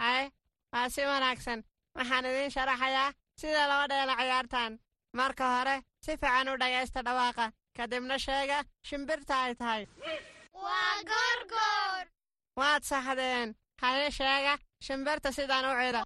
haye 0.00 0.24
waa 0.72 0.88
si 0.94 1.02
wanaagsan. 1.10 1.60
Waxaan 1.96 2.24
idiin 2.30 2.50
sharaxayaa 2.54 3.12
sida 3.40 3.62
loo 3.70 3.84
dheelo 3.90 4.14
ciyaartan 4.20 4.72
marka 5.18 5.44
hore 5.54 5.76
si 6.04 6.12
fiican 6.20 6.48
u 6.52 6.56
dhagaysta 6.62 7.00
dhawaaqa. 7.06 7.46
Kadibna 7.76 8.16
sheega 8.26 8.58
shimbirta 8.88 9.34
ay 9.44 9.54
tahay. 9.60 9.82
Waa 10.64 10.94
goorgoor 11.10 12.04
waad 12.58 12.82
saxdeen. 12.90 13.48
Haye 13.82 14.10
sheega 14.18 14.54
shimbirta 14.86 15.28
sidaan 15.36 15.64
u 15.70 15.72
cida 15.80 16.02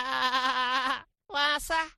waa 1.34 1.56
sax. 1.68 1.88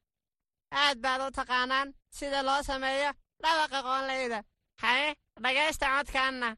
Aad 0.83 0.99
baad 1.05 1.21
u 1.27 1.29
taqaanaan 1.39 1.89
sida 2.19 2.41
loo 2.49 2.61
sameeyo 2.69 3.11
dhawaqa 3.43 3.79
qoonlayda 3.89 4.39
haye 4.83 5.09
dhagaysta 5.43 5.87
codkaanna. 5.95 6.49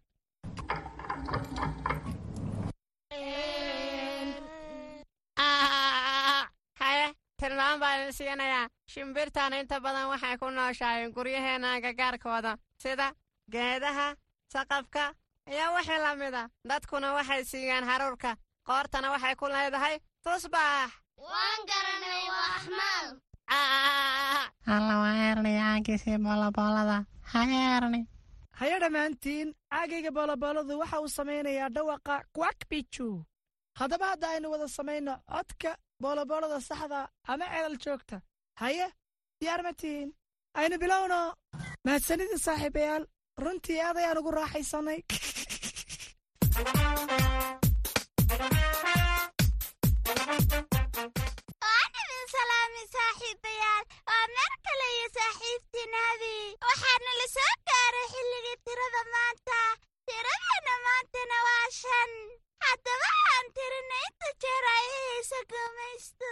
Haye 6.80 7.14
tilmaam 7.40 7.80
baan 7.80 8.12
siinayaa. 8.12 8.68
Shimbirtan 8.92 9.52
inta 9.52 9.80
badan 9.80 10.09
waxay 10.12 10.37
ku 10.38 10.46
nooshahay 10.50 11.11
guryaheenna 11.16 11.68
agagaarkooda 11.76 12.52
sida 12.83 13.07
geedaha 13.52 14.09
saqafka 14.52 15.14
iyo 15.52 15.66
wixii 15.74 15.98
la 16.04 16.14
mida 16.16 16.42
dadkuna 16.68 17.12
waxay 17.14 17.44
siiyaan 17.44 17.85
haruurka 17.90 18.37
qoortana 18.68 19.11
waxay 19.14 19.35
ku 19.37 19.46
leedahay 19.54 19.96
tusbax 20.24 20.90
waan 21.18 21.61
garanay 21.70 22.24
waa 22.35 22.48
axmaal 22.57 23.07
alla 24.74 24.94
waa 25.03 25.14
eerni 25.27 25.53
caagiisii 25.61 26.18
booloboolada 26.27 26.96
ha 27.33 27.40
eerni 27.61 28.00
haya 28.61 28.77
dhammaantiin 28.83 29.48
caagayga 29.72 30.11
boolobooladu 30.18 30.72
waxa 30.83 31.00
uu 31.03 31.11
samaynayaa 31.18 31.70
dhawaqa 31.77 32.14
kwakbiju 32.37 33.09
haddaba 33.81 34.07
hadda 34.12 34.27
aynu 34.35 34.46
wada 34.55 34.68
samayno 34.79 35.12
codka 35.33 35.70
booloboolada 36.03 36.59
saxda 36.68 37.00
ama 37.33 37.44
celal 37.53 37.77
joogta 37.85 38.16
haye 38.62 38.87
diyaar 39.40 39.61
ma 39.66 39.72
tihiin 39.81 40.11
aynu 40.61 40.77
bilowno 40.83 41.18
mahadsanidin 41.85 42.38
saaxiibayaal 42.46 43.05
runtii 43.44 43.81
aad 43.87 43.96
ayaan 44.00 44.18
ugu 44.20 44.31
raaxaysannay 44.40 45.00
saaxiibayaal 52.94 53.85
waa 54.09 54.24
meer 54.35 54.54
kale 54.66 54.87
iyo 54.96 55.07
saaxiibtiinaadii 55.16 56.44
waxaana 56.68 57.11
la 57.20 57.26
soo 57.37 57.52
gaaray 57.68 58.07
xilligii 58.14 58.59
tirada 58.66 59.02
maanta. 59.14 59.59
Tiradeena 60.07 60.74
maantana 60.87 61.38
waa 61.48 61.66
shan. 61.80 62.12
Haddaba 62.64 63.11
aan 63.33 63.46
tirina 63.57 63.96
inta 64.09 64.28
jeer 64.42 64.64
ay 64.74 64.87
gumaysto 65.50 66.26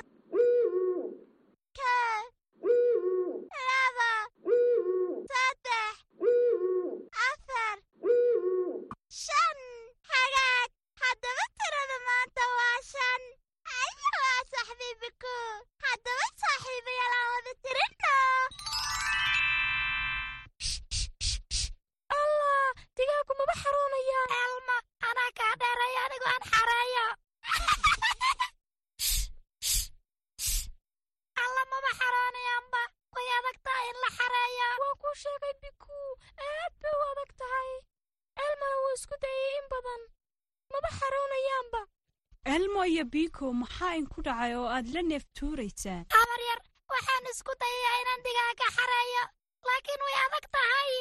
iyo 43.42 43.50
biiko 43.50 43.61
maxaa 43.62 43.94
inku 44.00 44.22
dhacay 44.26 44.55
oo 44.57 44.68
aad 44.76 44.87
la 44.94 45.02
neeftuuraysaan? 45.02 46.05
Habar 46.16 46.40
yar 46.48 46.61
waxaan 46.92 47.24
isku 47.33 47.52
dayayaa 47.61 48.00
inaan 48.02 48.22
digaaga 48.26 48.66
xareeyo 48.76 49.24
laakiin 49.66 50.02
way 50.07 50.16
adag 50.26 50.46
tahay. 50.55 50.92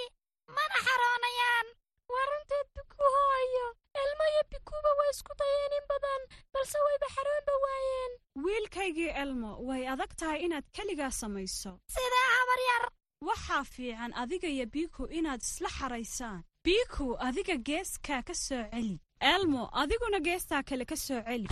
Mana 0.55 0.77
xaroonayaan. 0.85 1.67
Waa 2.11 2.25
runteed 2.29 2.67
biku 2.75 3.03
hooyo 3.15 3.65
elmo 4.01 4.23
iyo 4.33 4.43
bikuba 4.51 4.91
way 4.99 5.09
isku 5.15 5.33
dayeen 5.39 5.73
in 5.77 5.85
badan 5.91 6.21
balse 6.53 6.77
wayba 6.85 7.07
xaroonba 7.15 7.53
waayeen. 7.63 8.11
Wiilkaygii 8.43 9.11
elmo 9.23 9.51
way 9.67 9.83
adag 9.93 10.11
tahay 10.19 10.39
inaad 10.45 10.65
keligaa 10.75 11.11
samayso. 11.21 11.71
Sidee 11.95 12.27
habar 12.37 12.59
yar. 12.69 12.83
Waxaa 13.29 13.63
fiican 13.73 14.13
adiga 14.21 14.47
iyo 14.55 14.65
biiko 14.73 15.03
inaad 15.19 15.41
isla 15.47 15.69
xaraysaan. 15.77 16.41
Biiko 16.65 17.05
adiga 17.27 17.55
geeskaa 17.67 18.21
ka 18.27 18.33
soo 18.33 18.63
celi. 18.73 18.97
Elmo 19.33 19.69
adiguna 19.81 20.19
geestaa 20.27 20.63
kale 20.69 20.85
ka 20.85 20.95
soo 20.95 21.21
celi 21.27 21.47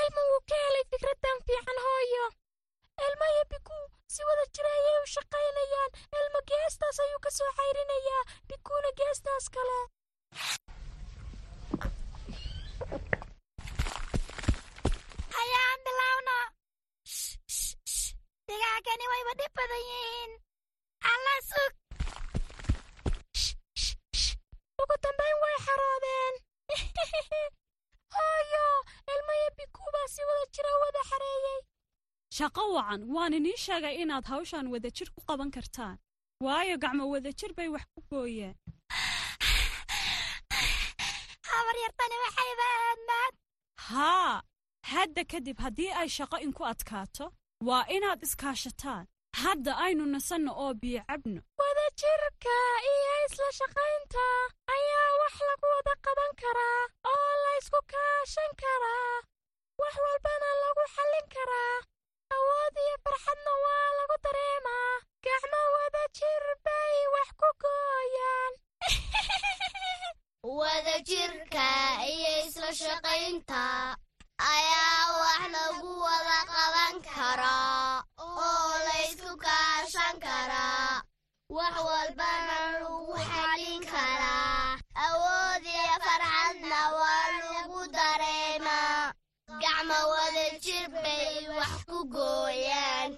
elmo 0.00 0.20
wuu 0.30 0.39
ka 0.50 0.56
helay 0.64 0.84
fikraddan 0.92 1.38
fiican 1.46 1.78
hooyo. 1.86 2.24
Elmo 3.06 3.26
iyo 3.34 3.44
biku 3.52 3.78
si 4.14 4.20
wada 4.28 4.44
jira 4.54 4.70
ayay 4.78 4.96
u 5.04 5.06
shaqaynayaan. 5.14 5.90
Elmo 6.18 6.40
geestaas 6.50 6.98
ayuu 7.04 7.20
ka 7.24 7.30
soo 7.38 7.50
cayrinayaa. 7.58 8.22
Bikuuna 8.48 8.90
geestaas 8.98 9.46
kale. 9.54 9.78
Hayaan 15.36 15.78
bilowno 15.86 16.38
digaagani 18.48 19.06
wayba 19.12 19.32
dhib 19.40 19.52
badan 19.58 19.82
yihiin. 19.88 20.32
Alla 21.12 21.34
sug. 21.50 21.72
Ugu 24.82 24.94
dambayn 25.04 25.36
way 25.42 25.56
xaroodeen 25.66 26.34
hooyo 28.16 28.66
elmo 29.12 29.32
iyo 29.40 29.50
bikuubaa 29.58 30.08
si 30.14 30.20
wada 30.28 30.44
jira 30.54 30.70
wada 30.82 31.02
xareeyey 31.10 31.60
shaqo 32.36 32.62
wacan 32.76 33.00
waan 33.14 33.32
inii 33.38 33.56
sheegay 33.66 33.94
inaad 34.02 34.24
hawshan 34.32 34.66
wadajir 34.72 35.08
ku 35.14 35.20
qaban 35.28 35.50
kartaan. 35.56 35.96
Waayo 36.44 36.76
gacmo 36.82 37.04
wadajir 37.12 37.52
bay 37.56 37.68
wax 37.74 37.84
ku 37.94 38.00
gooyeen. 38.10 38.54
Habar 41.50 41.76
yartani 41.84 42.16
waxayba 42.24 42.66
ahayd 42.76 43.00
maad 43.10 43.34
haa 43.88 44.42
hadda 44.92 45.22
kadib 45.32 45.58
haddii 45.64 45.90
ay 46.00 46.08
shaqo 46.16 46.36
inku 46.46 46.62
adkaato 46.72 47.26
waa 47.68 47.84
inaad 47.96 48.22
iskaashataan 48.26 49.04
hadda 49.44 49.72
aynu 49.84 50.04
nasanno 50.14 50.52
oo 50.62 50.72
biyo 50.80 51.00
cabno 51.08 51.40
wadajirka 51.60 52.56
iyo 52.92 53.12
isla 53.26 53.48
shaqaynta 53.58 54.26
ayaa 54.74 55.10
wax 55.20 55.34
lagu 55.48 55.66
wada 55.74 55.94
qaban 56.04 56.32
karaa 56.42 56.82
oo 57.12 57.30
laysku 57.44 57.80
kaashan 57.92 58.52
karaa. 58.62 59.16
Wax 59.80 59.94
walbana 60.04 60.50
lagu 60.62 60.84
xallin 60.94 61.26
karaa. 61.34 61.76
Awood 62.36 62.74
iyo 62.84 62.96
farxadna 63.04 63.52
waa 63.64 63.88
lagu 63.98 64.16
dareemaa. 64.24 64.94
Gacmo 65.24 65.60
wadajir 65.74 66.44
bay 66.64 66.96
wax 67.14 67.28
ku 67.40 67.48
gooyaan. 67.62 68.52
Wadajirka 70.58 71.68
iyo 72.14 72.30
isla 72.46 72.70
shaqaynta 72.82 73.62
ayaa 74.54 75.04
wax 75.22 75.42
lagu 75.54 75.90
wada 76.04 76.38
qaban 76.52 76.94
karaa 77.08 78.02
oo 78.18 78.68
laysku 78.88 79.32
kaashan 79.44 80.16
karaa 80.26 81.02
wax 81.56 81.74
walbana 81.88 82.56
lagu 82.74 83.14
xallin 83.28 83.82
karaa 83.92 84.78
awood 85.06 85.64
iyo 85.76 85.96
farxadna 86.04 86.80
waa 87.00 87.24
lagu 87.44 87.80
dareemaa 87.96 89.12
gacmo 89.62 89.98
wadajir 90.12 90.86
bay 91.02 91.48
wax 91.58 91.72
ku 91.88 91.98
gooyaan. 92.14 93.10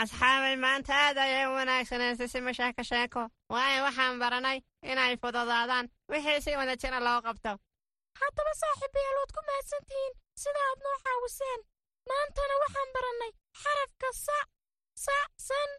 Asxaabay 0.00 0.56
maanta 0.64 0.94
aad 1.04 1.16
ayay 1.18 1.46
u 1.50 1.54
wanaagsaneen 1.58 2.16
sisima 2.16 2.52
sheeko 2.58 2.82
sheeko. 2.90 3.22
Waayo 3.52 3.82
waxaan 3.86 4.18
baranay 4.22 4.58
inay 4.90 5.16
fududaadaan 5.22 5.86
wixii 6.10 6.40
si 6.44 6.56
wada 6.60 6.76
jira 6.82 7.00
loo 7.06 7.20
qabto 7.26 7.52
haddaba 8.20 8.52
saaxiibayaal 8.62 9.16
waad 9.20 9.32
ku 9.36 9.40
mahadsantihiin 9.48 10.14
sida 10.42 10.60
aad 10.68 10.80
noo 10.86 10.96
caawiseen. 11.06 11.60
Maantana 12.08 12.54
waxaan 12.62 12.90
barannay 12.96 13.32
xarafka 13.62 14.08
sa 14.24 14.38
sa 15.04 15.16
san. 15.48 15.70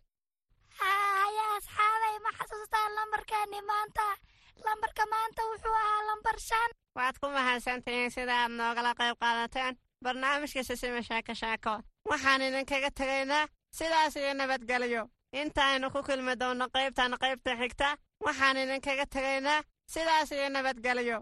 Haya 0.80 1.46
asxaabay 1.58 2.16
ma 2.26 2.32
xasuustaan 2.38 2.96
lambarkeennii 2.98 3.62
maanta. 3.72 4.06
Lambarka 4.66 5.04
maanta 5.14 5.42
wuxuu 5.50 5.76
ahaa 5.82 6.06
lambar 6.10 6.38
shan. 6.48 6.70
Waad 6.98 7.16
ku 7.22 7.28
mahadsantihiin 7.36 8.12
sida 8.16 8.34
aad 8.44 8.52
noogala 8.60 8.92
qayb 9.00 9.18
qaadateen. 9.24 9.74
Barnaamijka 10.04 10.64
sisima 10.64 11.02
sheeko 11.08 11.34
sheeko 11.42 11.74
waxaan 12.10 12.42
idinkaga 12.42 12.92
tegaynaa 13.00 13.48
sidaas 13.78 14.16
iyo 14.16 14.34
nabadgelyo. 14.34 15.04
Intaaynu 15.42 15.92
ku 15.94 16.00
kulmi 16.08 16.34
doonno 16.42 16.66
qaybtan 16.76 17.14
qaybta 17.24 17.52
xigta 17.60 17.90
waxaan 18.26 18.58
idinkaga 18.64 19.06
tegaynaa 19.16 19.64
sidaas 19.94 20.32
iyo 20.32 20.50
nabadgelyo 20.50 21.18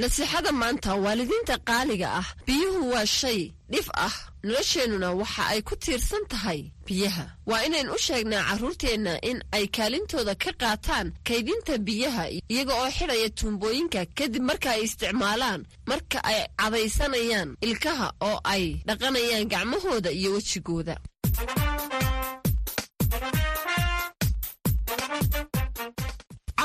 nasiixada 0.00 0.50
maanta 0.60 0.90
waalidiinta 1.04 1.54
qaaliga 1.68 2.08
ah 2.20 2.28
biyuhu 2.46 2.80
waa 2.92 3.06
shay 3.18 3.40
dhif 3.72 3.88
ah. 4.06 4.14
Nolosheennuna 4.46 5.08
waxa 5.20 5.42
ay 5.52 5.60
ku 5.68 5.74
tiirsan 5.82 6.22
tahay 6.30 6.60
biyaha. 6.86 7.24
Waa 7.50 7.62
inayn 7.66 7.90
u 7.90 7.98
sheegnaa 8.06 8.44
carruurteenna 8.48 9.14
in 9.30 9.38
ay 9.56 9.64
kaalintooda 9.76 10.34
ka 10.42 10.50
qaataan 10.62 11.06
kaydinta 11.28 11.74
biyaha 11.86 12.24
iyaga 12.52 12.74
oo 12.82 12.90
xidhaya 12.96 13.28
tuumbooyinka 13.38 14.00
kadib 14.18 14.42
marka 14.48 14.68
ay 14.74 14.82
isticmaalaan 14.86 15.60
marka 15.90 16.18
ay 16.30 16.38
cadaysanayaan 16.60 17.50
ilkaha 17.68 18.08
oo 18.28 18.38
ay 18.54 18.64
dhaqanayaan 18.88 19.50
gacmahooda 19.52 20.10
iyo 20.18 20.30
wejigooda 20.36 20.94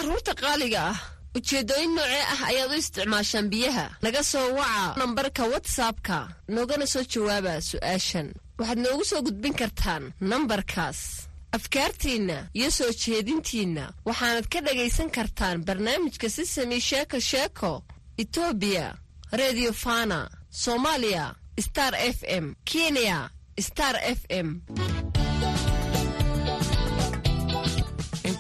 carruurta 0.04 0.34
qaaliga 0.44 0.80
ah 0.92 1.00
ujeeddooyin 1.38 1.92
noocee 1.96 2.24
ah 2.34 2.42
ayaad 2.52 2.72
u 2.72 2.78
isticmaashaan 2.84 3.48
biyaha? 3.54 3.86
Naga 4.06 4.22
soo 4.24 4.48
waca 4.60 4.96
nambarka 5.00 5.44
watsapka 5.54 6.18
noogana 6.56 6.86
soo 6.94 7.04
jawaaba 7.14 7.54
su'aashan. 7.70 8.28
Waxaad 8.60 8.80
noogu 8.84 9.04
soo 9.10 9.22
gudbin 9.26 9.54
kartaan 9.62 10.04
nambarkaas. 10.32 11.00
Afkaartiinna 11.58 12.38
iyo 12.60 12.70
soo 12.78 12.92
jeedintiinna 13.02 13.86
waxaanad 14.08 14.46
ka 14.54 14.60
dhagaysan 14.66 15.10
kartaan 15.18 15.58
barnaamijka 15.68 16.28
sisami 16.36 16.80
sheeko 16.90 17.18
sheeko 17.30 17.72
etoobiya 18.22 18.88
redio 19.40 19.72
fana 19.84 20.20
soomaaliya 20.64 21.26
star 21.66 21.94
f 21.96 22.20
m 22.44 22.46
kenya 22.70 23.30
star 23.68 23.96
f 24.20 24.22
m 24.46 24.48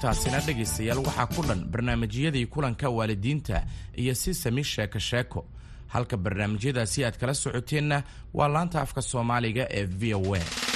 intaasina 0.04 0.40
dhegaystayaal 0.44 1.00
waxaa 1.00 1.28
ku 1.32 1.42
dhan 1.48 1.62
barnaamijyadii 1.72 2.46
kulanka 2.52 2.90
waalidiinta 2.90 3.64
iyo 3.96 4.14
si 4.16 4.34
sami 4.34 4.64
sheeko 4.64 5.00
sheeko. 5.00 5.46
Halka 5.88 6.18
barnaamijyadaasi 6.18 7.06
aad 7.06 7.16
kala 7.18 7.34
socoteenna 7.34 8.04
waa 8.34 8.48
laanta 8.48 8.82
afka 8.82 9.02
soomaaliga 9.02 9.64
ee 9.72 9.86
v 9.86 10.14
o 10.14 10.36
a 10.36 10.73